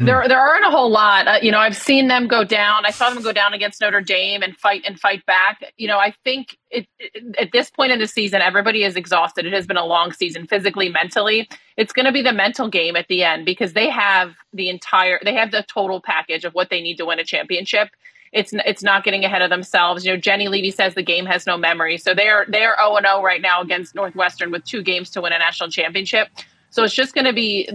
[0.00, 1.26] There, there aren't a whole lot.
[1.26, 2.84] Uh, you know, I've seen them go down.
[2.84, 5.72] I saw them go down against Notre Dame and fight and fight back.
[5.76, 9.46] You know, I think it, it, at this point in the season, everybody is exhausted.
[9.46, 11.48] It has been a long season, physically, mentally.
[11.76, 15.18] It's going to be the mental game at the end because they have the entire,
[15.24, 17.88] they have the total package of what they need to win a championship.
[18.32, 20.04] It's it's not getting ahead of themselves.
[20.04, 22.76] You know, Jenny Levy says the game has no memory, so they are they are
[22.76, 26.28] zero and zero right now against Northwestern with two games to win a national championship.
[26.70, 27.70] So it's just going to be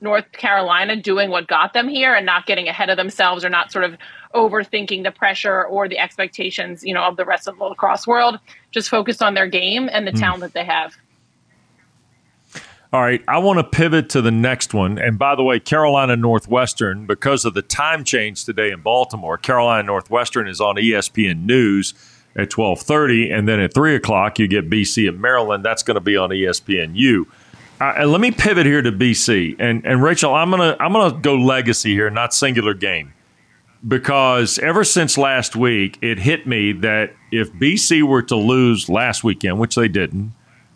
[0.00, 3.70] North Carolina doing what got them here and not getting ahead of themselves or not
[3.70, 3.96] sort of
[4.34, 8.38] overthinking the pressure or the expectations, you know, of the rest of the lacrosse world.
[8.70, 10.18] Just focused on their game and the mm.
[10.18, 10.96] talent that they have.
[12.92, 14.98] All right, I want to pivot to the next one.
[14.98, 19.84] And by the way, Carolina Northwestern, because of the time change today in Baltimore, Carolina
[19.84, 21.94] Northwestern is on ESPN News
[22.34, 25.64] at twelve thirty, and then at three o'clock you get BC and Maryland.
[25.64, 27.26] That's going to be on ESPNU.
[27.80, 30.34] Uh, let me pivot here to BC and and Rachel.
[30.34, 33.14] I'm gonna I'm gonna go legacy here, not singular game,
[33.86, 39.24] because ever since last week, it hit me that if BC were to lose last
[39.24, 40.32] weekend, which they didn't,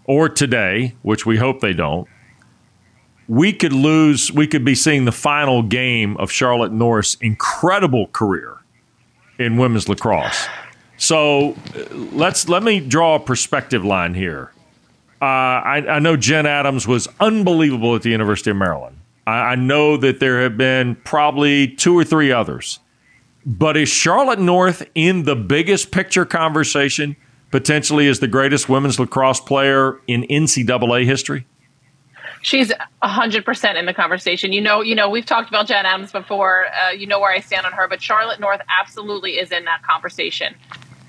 [0.06, 2.08] or today, which we hope they don't,
[3.28, 4.32] we could lose.
[4.32, 8.56] We could be seeing the final game of Charlotte North's incredible career
[9.38, 10.48] in women's lacrosse.
[10.96, 14.52] So uh, let's let me draw a perspective line here.
[15.20, 18.98] Uh, I, I, know Jen Adams was unbelievable at the University of Maryland.
[19.26, 22.80] I, I know that there have been probably two or three others.
[23.46, 27.16] But is Charlotte North in the biggest picture conversation
[27.50, 31.46] potentially as the greatest women's lacrosse player in NCAA history?
[32.42, 32.72] She's
[33.02, 34.52] hundred percent in the conversation.
[34.52, 36.66] You know, you know, we've talked about Jen Adams before.
[36.66, 39.82] Uh, you know where I stand on her, but Charlotte North absolutely is in that
[39.82, 40.54] conversation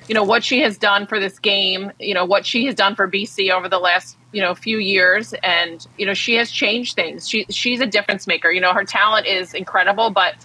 [0.08, 2.96] you know what she has done for this game you know what she has done
[2.96, 6.96] for bc over the last you know few years and you know she has changed
[6.96, 10.36] things she she's a difference maker you know her talent is incredible but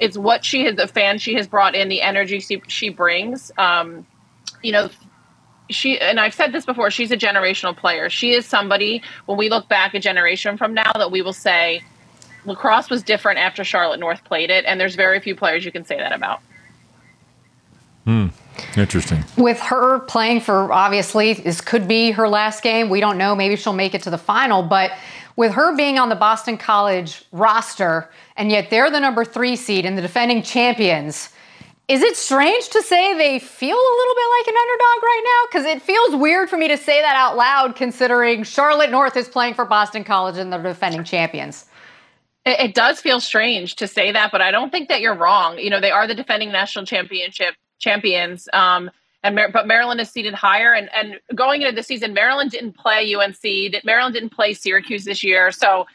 [0.00, 3.50] it's what she has the fan she has brought in the energy she, she brings
[3.58, 4.06] um
[4.62, 4.88] you know
[5.70, 8.08] she and I've said this before, she's a generational player.
[8.08, 11.82] She is somebody when we look back a generation from now that we will say
[12.44, 15.84] lacrosse was different after Charlotte North played it, and there's very few players you can
[15.84, 16.40] say that about.
[18.04, 18.28] Hmm.
[18.76, 19.24] Interesting.
[19.36, 22.88] With her playing for obviously this could be her last game.
[22.88, 23.34] We don't know.
[23.34, 24.92] Maybe she'll make it to the final, but
[25.36, 29.86] with her being on the Boston College roster, and yet they're the number three seed
[29.86, 31.30] and the defending champions.
[31.86, 35.46] Is it strange to say they feel a little bit like an underdog right now?
[35.48, 39.28] Because it feels weird for me to say that out loud, considering Charlotte North is
[39.28, 41.64] playing for Boston College and the defending champions.
[42.44, 45.58] It, it does feel strange to say that, but I don't think that you're wrong.
[45.58, 48.48] You know, they are the defending national championship champions.
[48.52, 48.90] Um,
[49.22, 50.72] and Mar- but Maryland is seated higher.
[50.72, 53.84] And and going into the season, Maryland didn't play UNC.
[53.84, 55.50] Maryland didn't play Syracuse this year.
[55.50, 55.86] So,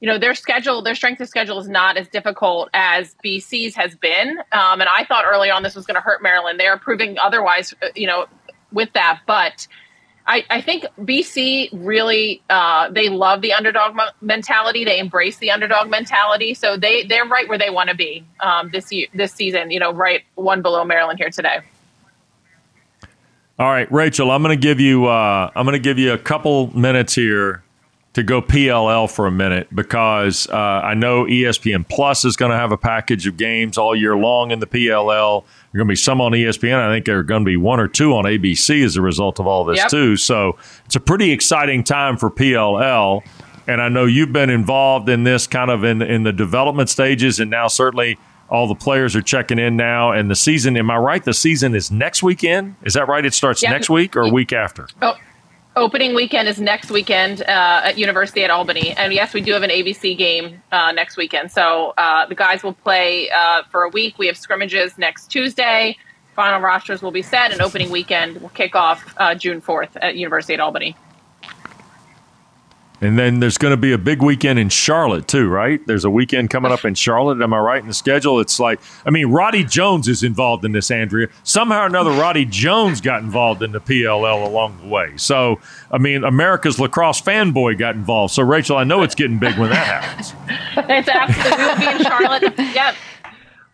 [0.00, 3.94] you know, their schedule, their strength of schedule is not as difficult as BC's has
[3.94, 4.38] been.
[4.52, 6.60] Um, and I thought early on this was going to hurt Maryland.
[6.60, 7.74] They are proving otherwise.
[7.82, 8.26] Uh, you know,
[8.72, 9.66] with that, but.
[10.26, 14.84] I, I, think BC really uh, they love the underdog mentality.
[14.84, 18.70] They embrace the underdog mentality, so they they're right where they want to be um,
[18.70, 19.70] this year, this season.
[19.70, 21.58] You know, right one below Maryland here today.
[23.58, 26.18] All right, Rachel, I'm going to give you uh, I'm going to give you a
[26.18, 27.62] couple minutes here
[28.16, 32.56] to go PLL for a minute because uh, I know ESPN Plus is going to
[32.56, 35.44] have a package of games all year long in the PLL.
[35.44, 36.78] There are going to be some on ESPN.
[36.78, 39.38] I think there are going to be one or two on ABC as a result
[39.38, 39.90] of all this yep.
[39.90, 40.16] too.
[40.16, 43.20] So it's a pretty exciting time for PLL.
[43.66, 47.38] And I know you've been involved in this kind of in in the development stages,
[47.38, 48.16] and now certainly
[48.48, 50.12] all the players are checking in now.
[50.12, 51.22] And the season, am I right?
[51.22, 52.76] The season is next weekend.
[52.82, 53.26] Is that right?
[53.26, 53.72] It starts yep.
[53.72, 54.88] next week or week after?
[55.02, 55.16] Oh,
[55.76, 59.62] opening weekend is next weekend uh, at University at Albany, and yes, we do have
[59.62, 61.52] an ABC game uh, next weekend.
[61.52, 64.18] So uh, the guys will play uh, for a week.
[64.18, 65.98] We have scrimmages next Tuesday.
[66.34, 70.16] Final rosters will be set, and opening weekend will kick off uh, June fourth at
[70.16, 70.96] University at Albany.
[73.00, 75.84] And then there's going to be a big weekend in Charlotte too, right?
[75.86, 77.42] There's a weekend coming up in Charlotte.
[77.42, 78.40] Am I right in the schedule?
[78.40, 81.28] It's like, I mean, Roddy Jones is involved in this, Andrea.
[81.42, 85.12] Somehow or another, Roddy Jones got involved in the PLL along the way.
[85.16, 88.32] So, I mean, America's lacrosse fanboy got involved.
[88.32, 90.32] So, Rachel, I know it's getting big when that happens.
[90.88, 91.56] it's absolutely.
[91.56, 92.74] We will be in Charlotte.
[92.74, 92.94] Yep.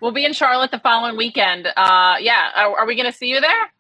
[0.01, 1.69] We'll be in Charlotte the following weekend.
[1.69, 2.51] Uh, yeah.
[2.57, 3.73] Are, are we going to see you there?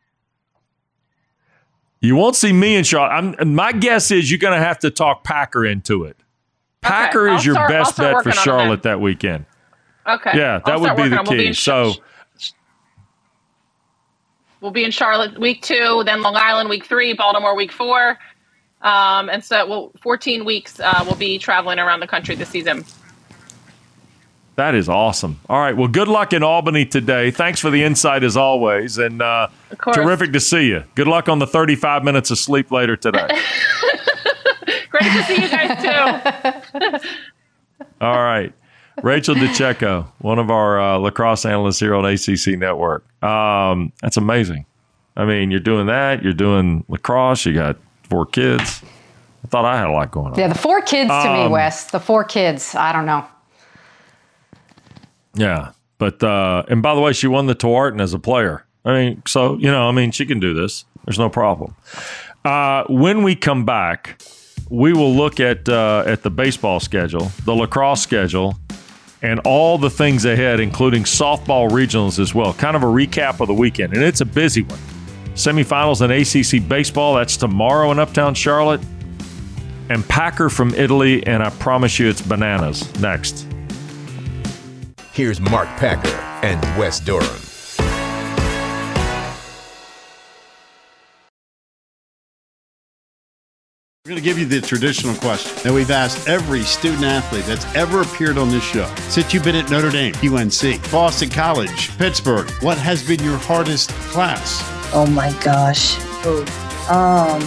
[2.03, 3.36] You won't see me in Charlotte.
[3.38, 6.16] I'm, my guess is you're going to have to talk Packer into it.
[6.80, 9.46] Packer okay, is your start, best bet for Charlotte that weekend.
[10.07, 10.32] Okay.
[10.34, 11.22] Yeah, that would be the key.
[11.28, 11.94] We'll be so
[14.61, 18.18] we'll be in Charlotte week two, then Long Island week three, Baltimore week four.
[18.82, 22.84] Um, and so, well, 14 weeks uh, we'll be traveling around the country this season.
[24.57, 25.40] That is awesome.
[25.48, 25.74] All right.
[25.76, 27.30] Well, good luck in Albany today.
[27.30, 28.98] Thanks for the insight as always.
[28.98, 29.48] And uh,
[29.94, 30.84] terrific to see you.
[30.94, 33.26] Good luck on the 35 minutes of sleep later today.
[34.90, 37.09] Great to see you guys too.
[38.00, 38.53] All right.
[39.03, 43.05] Rachel DeCecco, one of our uh, lacrosse analysts here on ACC Network.
[43.24, 44.66] Um, that's amazing.
[45.16, 46.22] I mean, you're doing that.
[46.22, 47.46] You're doing lacrosse.
[47.46, 47.78] You got
[48.11, 48.82] four kids.
[49.44, 50.38] I thought I had a lot going on.
[50.38, 51.84] Yeah, the four kids to Um, me, Wes.
[51.90, 52.74] The four kids.
[52.74, 53.24] I don't know.
[55.35, 55.72] Yeah.
[55.99, 58.64] But, uh, and by the way, she won the Tewaaraton as a player.
[58.85, 60.85] I mean, so, you know, I mean, she can do this.
[61.05, 61.74] There's no problem.
[62.45, 64.20] Uh, when we come back,
[64.68, 68.57] we will look at uh, at the baseball schedule, the lacrosse schedule,
[69.20, 72.53] and all the things ahead, including softball regionals as well.
[72.55, 74.78] Kind of a recap of the weekend, and it's a busy one.
[75.35, 77.14] Semifinals in ACC baseball.
[77.14, 78.80] That's tomorrow in Uptown Charlotte,
[79.89, 82.93] and Packer from Italy, and I promise you, it's bananas.
[83.01, 83.47] Next.
[85.13, 86.09] Here's Mark Packer
[86.43, 87.29] and Wes Durham.
[94.05, 97.67] We're going to give you the traditional question that we've asked every student athlete that's
[97.75, 98.91] ever appeared on this show.
[99.11, 103.91] Since you've been at Notre Dame, UNC, Boston College, Pittsburgh, what has been your hardest
[103.91, 104.63] class?
[104.95, 105.99] Oh my gosh.
[106.89, 107.43] Um,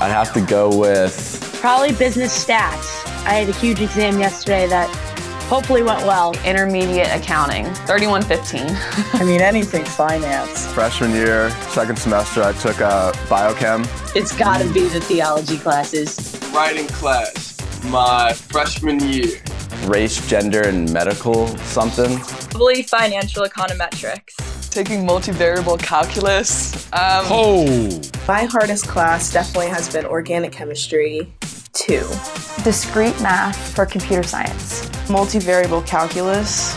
[0.00, 3.06] I'd have to go with probably business stats.
[3.26, 5.11] I had a huge exam yesterday that
[5.52, 6.32] hopefully went well.
[6.46, 8.64] intermediate accounting, 3115.
[9.20, 10.66] I mean, anything finance.
[10.72, 13.86] freshman year, second semester, I took a biochem.
[14.16, 16.40] It's got to be the theology classes.
[16.54, 19.42] writing class my freshman year.
[19.84, 22.18] Race, gender, and medical something.
[22.48, 24.70] Probably financial econometrics.
[24.70, 26.86] Taking multivariable calculus.
[26.94, 31.30] Um, Oh, My hardest class definitely has been organic chemistry
[31.72, 32.00] 2.
[32.64, 34.88] Discrete math for computer science.
[35.08, 36.74] Multivariable calculus.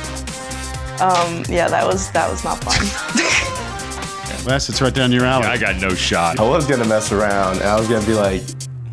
[1.02, 2.80] Um, yeah, that was that was not fun.
[4.46, 5.46] Wes, it's right down your alley.
[5.46, 6.40] I got no shot.
[6.40, 8.44] I was gonna mess around and I was gonna be like,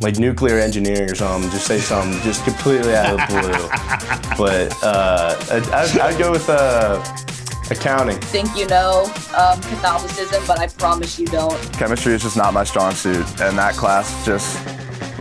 [0.01, 1.51] like nuclear engineering or something.
[1.51, 4.37] Just say something just completely out of the blue.
[4.37, 7.01] but uh, I'd, I'd, I'd go with uh,
[7.71, 8.19] accounting.
[8.19, 9.05] Think you know
[9.39, 11.73] um, Catholicism, but I promise you don't.
[11.75, 14.59] Chemistry is just not my strong suit, and that class just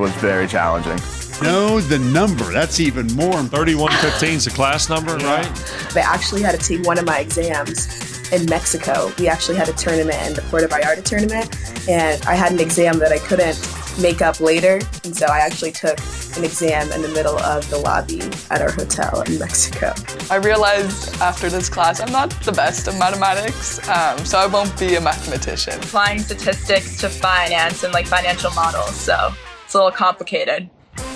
[0.02, 0.98] was very challenging.
[1.44, 2.44] Know the number.
[2.52, 5.46] That's even more 3115 is the class number, right?
[5.94, 9.12] They actually had to take one of my exams in Mexico.
[9.20, 11.56] We actually had a tournament in the Puerto Vallarta tournament,
[11.88, 13.60] and I had an exam that I couldn't
[14.02, 16.00] make up later, and so I actually took
[16.38, 19.94] an exam in the middle of the lobby at our hotel in Mexico.
[20.30, 24.78] I realized after this class I'm not the best of mathematics, um, so I won't
[24.80, 25.76] be a mathematician.
[25.76, 29.34] Applying statistics to finance and like financial models, so
[29.72, 30.70] it's a little complicated.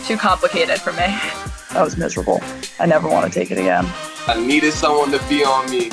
[0.05, 1.11] Too complicated for me.
[1.73, 2.39] That was miserable.
[2.79, 3.85] I never want to take it again.
[4.27, 5.91] I needed someone to be on me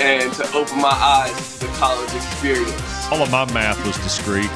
[0.00, 3.10] and to open my eyes to the college experience.
[3.10, 4.44] All of my math was discrete.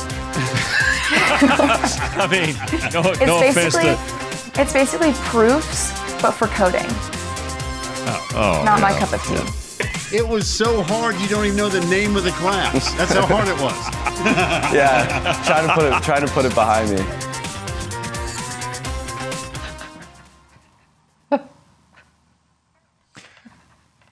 [2.14, 2.54] I mean,
[2.94, 3.98] no, no offense to.
[4.60, 5.90] it's basically proofs,
[6.22, 6.86] but for coding.
[8.06, 10.16] Oh, oh Not my cup of tea.
[10.16, 12.94] It was so hard you don't even know the name of the class.
[12.94, 13.74] That's how hard it was.
[14.74, 17.27] Yeah, trying to put it, trying to put it behind me.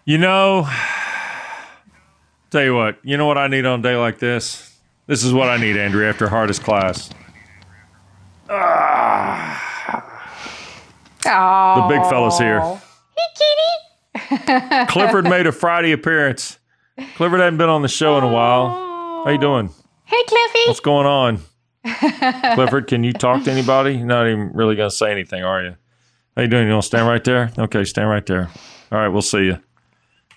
[0.07, 0.69] You know,
[2.51, 4.79] tell you what, you know what I need on a day like this?
[5.09, 7.11] This is what I need, Andrew, after hardest class.
[8.49, 9.63] Ah,
[11.29, 12.61] Oh, the big fella's here.
[12.61, 12.79] Hey,
[13.35, 14.87] kitty.
[14.93, 16.61] Clifford made a Friday appearance.
[17.17, 18.69] Clifford hadn't been on the show in a while.
[19.25, 19.71] How you doing?
[20.05, 20.61] Hey, Cliffy.
[20.69, 21.41] What's going on?
[22.55, 23.97] Clifford, can you talk to anybody?
[23.97, 25.75] You're not even really going to say anything, are you?
[26.37, 26.69] How you doing?
[26.69, 27.51] You want to stand right there?
[27.59, 28.49] Okay, stand right there.
[28.93, 29.59] All right, we'll see you.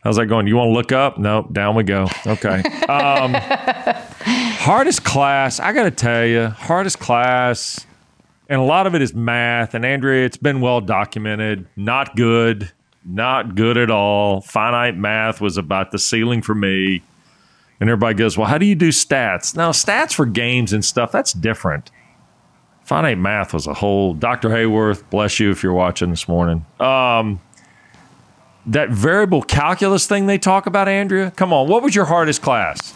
[0.03, 0.47] How's that going?
[0.47, 1.17] You want to look up?
[1.17, 2.07] Nope, down we go.
[2.25, 2.63] Okay.
[2.89, 7.85] Um, hardest class, I got to tell you, hardest class,
[8.49, 9.75] and a lot of it is math.
[9.75, 11.67] And Andrea, it's been well documented.
[11.75, 12.71] Not good,
[13.05, 14.41] not good at all.
[14.41, 17.03] Finite math was about the ceiling for me.
[17.79, 19.55] And everybody goes, well, how do you do stats?
[19.55, 21.91] Now, stats for games and stuff, that's different.
[22.83, 24.15] Finite math was a whole.
[24.15, 24.49] Dr.
[24.49, 26.65] Hayworth, bless you if you're watching this morning.
[26.79, 27.39] Um,
[28.65, 31.31] that variable calculus thing they talk about, Andrea.
[31.31, 32.93] Come on, what was your hardest class?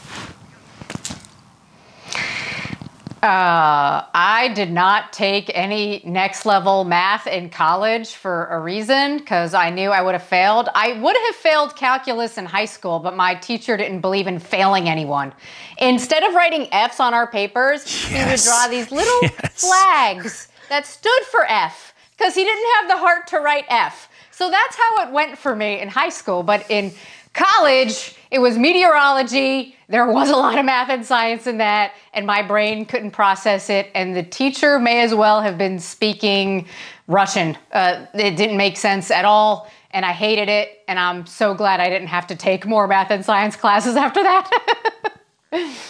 [3.22, 9.54] Uh, I did not take any next level math in college for a reason because
[9.54, 10.68] I knew I would have failed.
[10.76, 14.90] I would have failed calculus in high school, but my teacher didn't believe in failing
[14.90, 15.32] anyone.
[15.78, 19.62] Instead of writing F's on our papers, he would draw these little Yes.
[19.70, 24.10] flags that stood for F because he didn't have the heart to write F.
[24.34, 26.42] So that's how it went for me in high school.
[26.42, 26.92] But in
[27.34, 29.76] college, it was meteorology.
[29.90, 33.70] There was a lot of math and science in that, and my brain couldn't process
[33.70, 33.92] it.
[33.94, 36.68] And the teacher may as well have been speaking
[37.08, 37.58] Russian.
[37.72, 40.80] Uh, it didn't make sense at all, and I hated it.
[40.88, 44.24] And I'm so glad I didn't have to take more math and science classes after
[44.24, 45.14] that.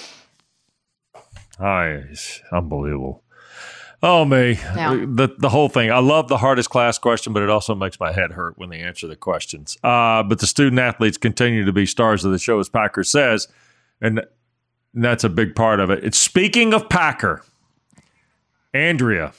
[1.60, 3.24] Oh, it's unbelievable.
[4.06, 5.06] Oh me, Yeah.
[5.08, 5.90] the the whole thing.
[5.90, 8.80] I love the hardest class question, but it also makes my head hurt when they
[8.82, 9.78] answer the questions.
[9.82, 13.48] Uh, but the student athletes continue to be stars of the show, as Packer says,
[14.02, 14.22] and
[14.94, 16.04] that's a big part of it.
[16.04, 17.44] It's speaking of Packer,
[18.74, 19.32] Andrea.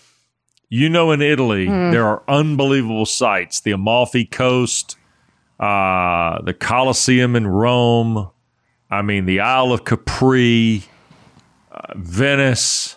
[0.70, 1.92] You know, in Italy, Mm.
[1.92, 4.96] there are unbelievable sites: the Amalfi Coast,
[5.60, 8.30] uh, the Colosseum in Rome.
[8.90, 10.84] I mean, the Isle of Capri,
[11.70, 12.96] uh, Venice.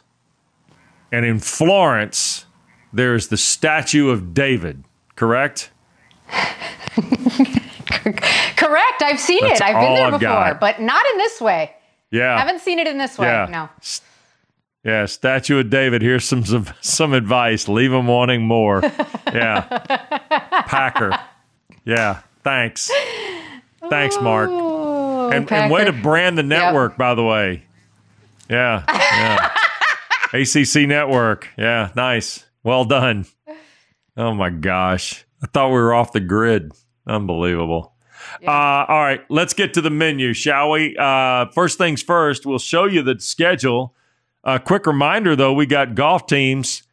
[1.12, 2.45] And in Florence,
[2.93, 4.84] there's the statue of David,
[5.16, 5.72] correct?
[8.58, 9.01] Correct.
[9.01, 9.66] I've seen That's it.
[9.66, 10.60] I've been there I've before, got.
[10.60, 11.74] but not in this way.
[12.12, 12.36] Yeah.
[12.36, 13.28] I Haven't seen it in this way.
[13.28, 13.47] Yeah.
[13.49, 13.70] No.
[14.84, 16.01] Yeah, statue of David.
[16.01, 17.68] Here's some some, some advice.
[17.68, 18.82] Leave them wanting more.
[19.34, 19.62] Yeah.
[20.68, 21.20] Packer.
[21.86, 22.22] Yeah.
[22.43, 22.89] Thanks.
[23.89, 24.49] Thanks, Mark.
[24.49, 27.64] and, and way to brand the network, by the way.
[28.49, 28.84] Yeah.
[28.88, 29.49] Yeah.
[30.34, 31.47] ACC network.
[31.57, 31.91] Yeah.
[31.95, 32.45] Nice.
[32.63, 33.25] Well done.
[34.15, 35.25] Oh my gosh.
[35.41, 36.71] I thought we were off the grid.
[37.07, 37.93] Unbelievable.
[38.45, 38.51] Uh,
[38.88, 40.95] all right, let's get to the menu, shall we?
[40.97, 43.95] Uh, first things first, we'll show you the schedule.
[44.43, 46.84] A quick reminder, though, we got golf teams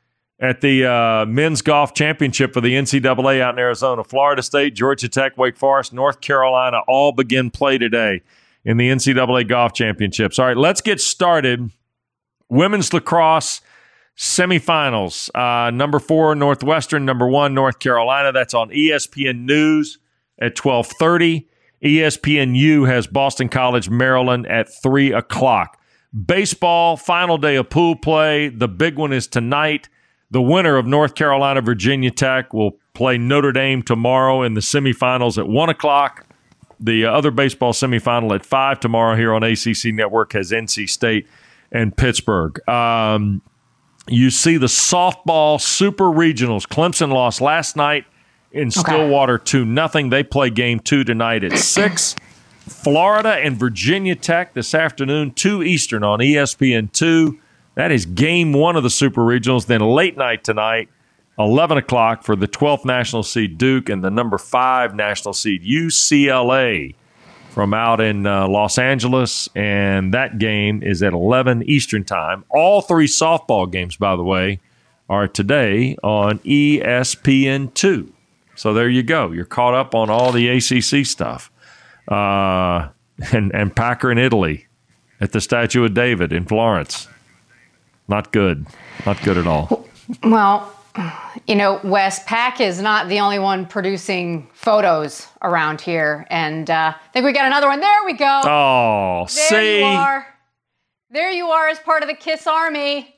[0.40, 4.04] at the uh, men's golf championship for the NCAA out in Arizona.
[4.04, 8.22] Florida State, Georgia Tech, Wake Forest, North Carolina all begin play today
[8.64, 10.38] in the NCAA golf championships.
[10.38, 11.70] All right, let's get started.
[12.54, 13.60] Women's lacrosse
[14.16, 15.28] semifinals.
[15.34, 17.04] Uh, number four, Northwestern.
[17.04, 18.32] Number one, North Carolina.
[18.32, 19.98] That's on ESPN News
[20.38, 21.48] at twelve thirty.
[21.82, 25.78] ESPNU has Boston College, Maryland at three o'clock.
[26.14, 28.48] Baseball final day of pool play.
[28.48, 29.88] The big one is tonight.
[30.30, 35.36] The winner of North Carolina, Virginia Tech will play Notre Dame tomorrow in the semifinals
[35.38, 36.26] at one o'clock.
[36.80, 41.26] The other baseball semifinal at five tomorrow here on ACC Network has NC State
[41.74, 42.66] and Pittsburgh.
[42.66, 43.42] Um,
[44.06, 46.66] you see the softball super regionals.
[46.66, 48.06] Clemson lost last night
[48.52, 50.08] in Stillwater 2 nothing.
[50.08, 52.16] They play game two tonight at 6.
[52.66, 57.38] Florida and Virginia Tech this afternoon, 2 Eastern on ESPN 2.
[57.74, 59.66] That is game one of the super regionals.
[59.66, 60.88] Then late night tonight,
[61.38, 66.94] 11 o'clock for the 12th national seed Duke and the number 5 national seed UCLA
[67.54, 72.44] from out in uh, Los Angeles, and that game is at 11 Eastern Time.
[72.50, 74.58] All three softball games, by the way,
[75.08, 78.10] are today on E ESPN2.
[78.56, 79.30] So there you go.
[79.30, 81.52] You're caught up on all the ACC stuff.
[82.08, 82.88] Uh,
[83.32, 84.66] and, and Packer in Italy
[85.20, 87.06] at the Statue of David in Florence.
[88.08, 88.66] Not good.
[89.06, 89.88] Not good at all.
[90.24, 90.70] Well,
[91.46, 96.94] you know, Wes Pack is not the only one producing photos around here, and uh,
[96.96, 97.80] I think we got another one.
[97.80, 98.40] There we go.
[98.44, 99.78] Oh, there see?
[99.80, 100.26] you are.
[101.10, 103.14] There you are, as part of the Kiss Army.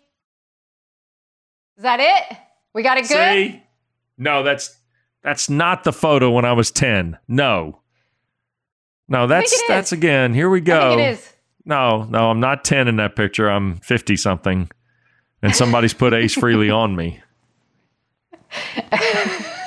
[1.77, 2.39] Is that it?
[2.75, 3.53] We got it good.
[3.53, 3.63] See?
[4.19, 4.77] No, that's
[5.23, 7.19] that's not the photo when I was 10.
[7.29, 7.81] No.
[9.09, 10.35] No, that's that's again.
[10.35, 10.79] Here we go.
[10.79, 11.33] I think it is.
[11.65, 13.51] No, no, I'm not 10 in that picture.
[13.51, 14.71] I'm 50 something.
[15.43, 17.21] And somebody's put Ace Frehley on me.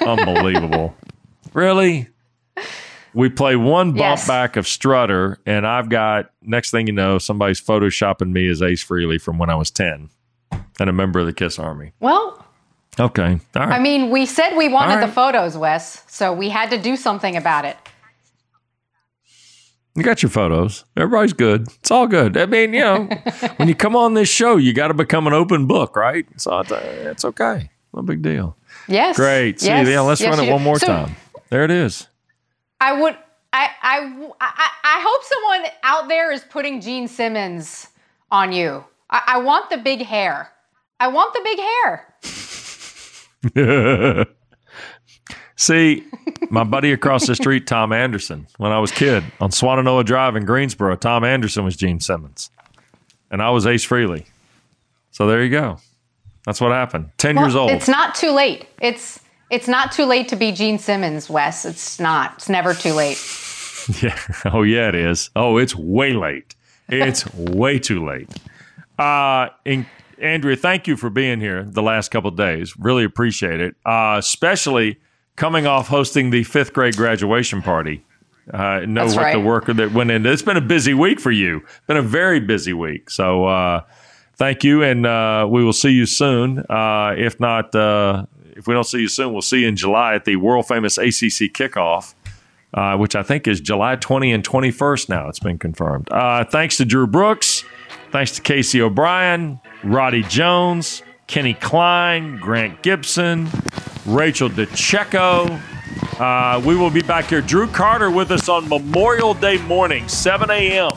[0.05, 0.95] Unbelievable.
[1.53, 2.07] Really?
[3.13, 4.27] We play one bump Yes.
[4.27, 8.83] back of Strutter, and I've got, next thing you know, somebody's photoshopping me as Ace
[8.83, 10.09] Frehley from when I was 10
[10.79, 11.93] and a member of the Kiss Army.
[11.99, 12.45] Well,
[12.99, 13.39] Okay.
[13.55, 13.71] All right.
[13.71, 16.97] I mean, we said we wanted All the photos, Wes, so we had to do
[16.97, 17.77] something about it.
[19.95, 20.83] You got your photos.
[20.97, 21.67] Everybody's good.
[21.79, 22.35] It's all good.
[22.37, 23.05] I mean, you know,
[23.57, 26.25] when you come on this show, you got to become an open book, right?
[26.37, 27.69] So it's, uh, it's okay.
[27.93, 28.57] No big deal.
[28.89, 29.15] Yes.
[29.15, 29.59] Great.
[29.61, 29.87] See, Yes.
[29.87, 31.15] yeah, let's Yes, run it one more So- time.
[31.49, 32.07] There it is.
[32.81, 33.15] I would.
[33.51, 37.87] I, I, I, I hope someone out there is putting Gene Simmons
[38.29, 38.83] on you.
[39.09, 40.51] I, I want the big hair.
[40.99, 41.57] I want the big
[43.55, 44.25] hair.
[45.55, 46.05] See,
[46.49, 50.45] my buddy across the street, Tom Anderson, when I was kid on Swannanoa Drive in
[50.45, 52.49] Greensboro, Tom Anderson was Gene Simmons,
[53.29, 54.25] and I was Ace Frehley.
[55.11, 55.79] So there you go.
[56.45, 57.11] That's what happened.
[57.17, 57.71] Ten years old.
[57.71, 58.67] It's not too late.
[58.81, 59.19] It's
[59.49, 61.65] it's not too late to be Gene Simmons, Wes.
[61.65, 62.33] It's not.
[62.35, 63.17] It's never too late.
[64.03, 64.15] Yeah.
[64.45, 65.31] Oh, yeah, it is.
[65.35, 66.53] Oh, it's way late.
[66.89, 68.29] It's way too late.
[68.99, 69.87] Uh, and
[70.21, 72.77] Andrea, thank you for being here the last couple of days.
[72.77, 73.75] Really appreciate it.
[73.85, 74.99] Uh, especially
[75.37, 78.05] coming off hosting the fifth grade graduation party.
[78.53, 79.33] Uh, know That's what right.
[79.33, 80.31] the work that went into.
[80.31, 81.63] It's been a busy week for you.
[81.87, 83.09] Been a very busy week.
[83.09, 83.81] So uh,
[84.39, 86.59] thank you, and uh, we will see you soon.
[86.69, 88.25] Uh, if not, uh,
[88.55, 90.97] if we don't see you soon, we'll see you in July at the world famous
[90.97, 92.15] ACC kickoff.
[92.71, 95.27] Uh, which I think is July 20 and 21st now.
[95.27, 96.07] It's been confirmed.
[96.11, 97.63] Uh, thanks to Drew Brooks.
[98.11, 103.49] Thanks to Casey O'Brien, Roddy Jones, Kenny Klein, Grant Gibson,
[104.05, 105.59] Rachel DeCecco.
[106.19, 107.41] Uh, we will be back here.
[107.41, 110.91] Drew Carter with us on Memorial Day morning, 7 a.m.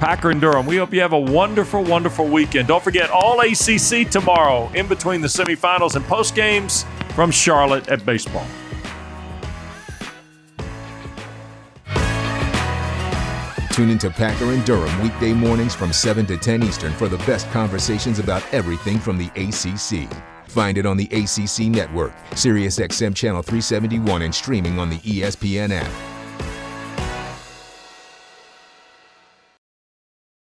[0.00, 0.66] Packer and Durham.
[0.66, 2.68] We hope you have a wonderful, wonderful weekend.
[2.68, 6.84] Don't forget, all ACC tomorrow in between the semifinals and post games
[7.14, 8.46] from Charlotte at baseball.
[13.74, 17.50] Tune into Packer and Durham weekday mornings from 7 to 10 Eastern for the best
[17.50, 20.08] conversations about everything from the ACC.
[20.48, 26.13] Find it on the ACC network, SiriusXM Channel 371, and streaming on the ESPN app.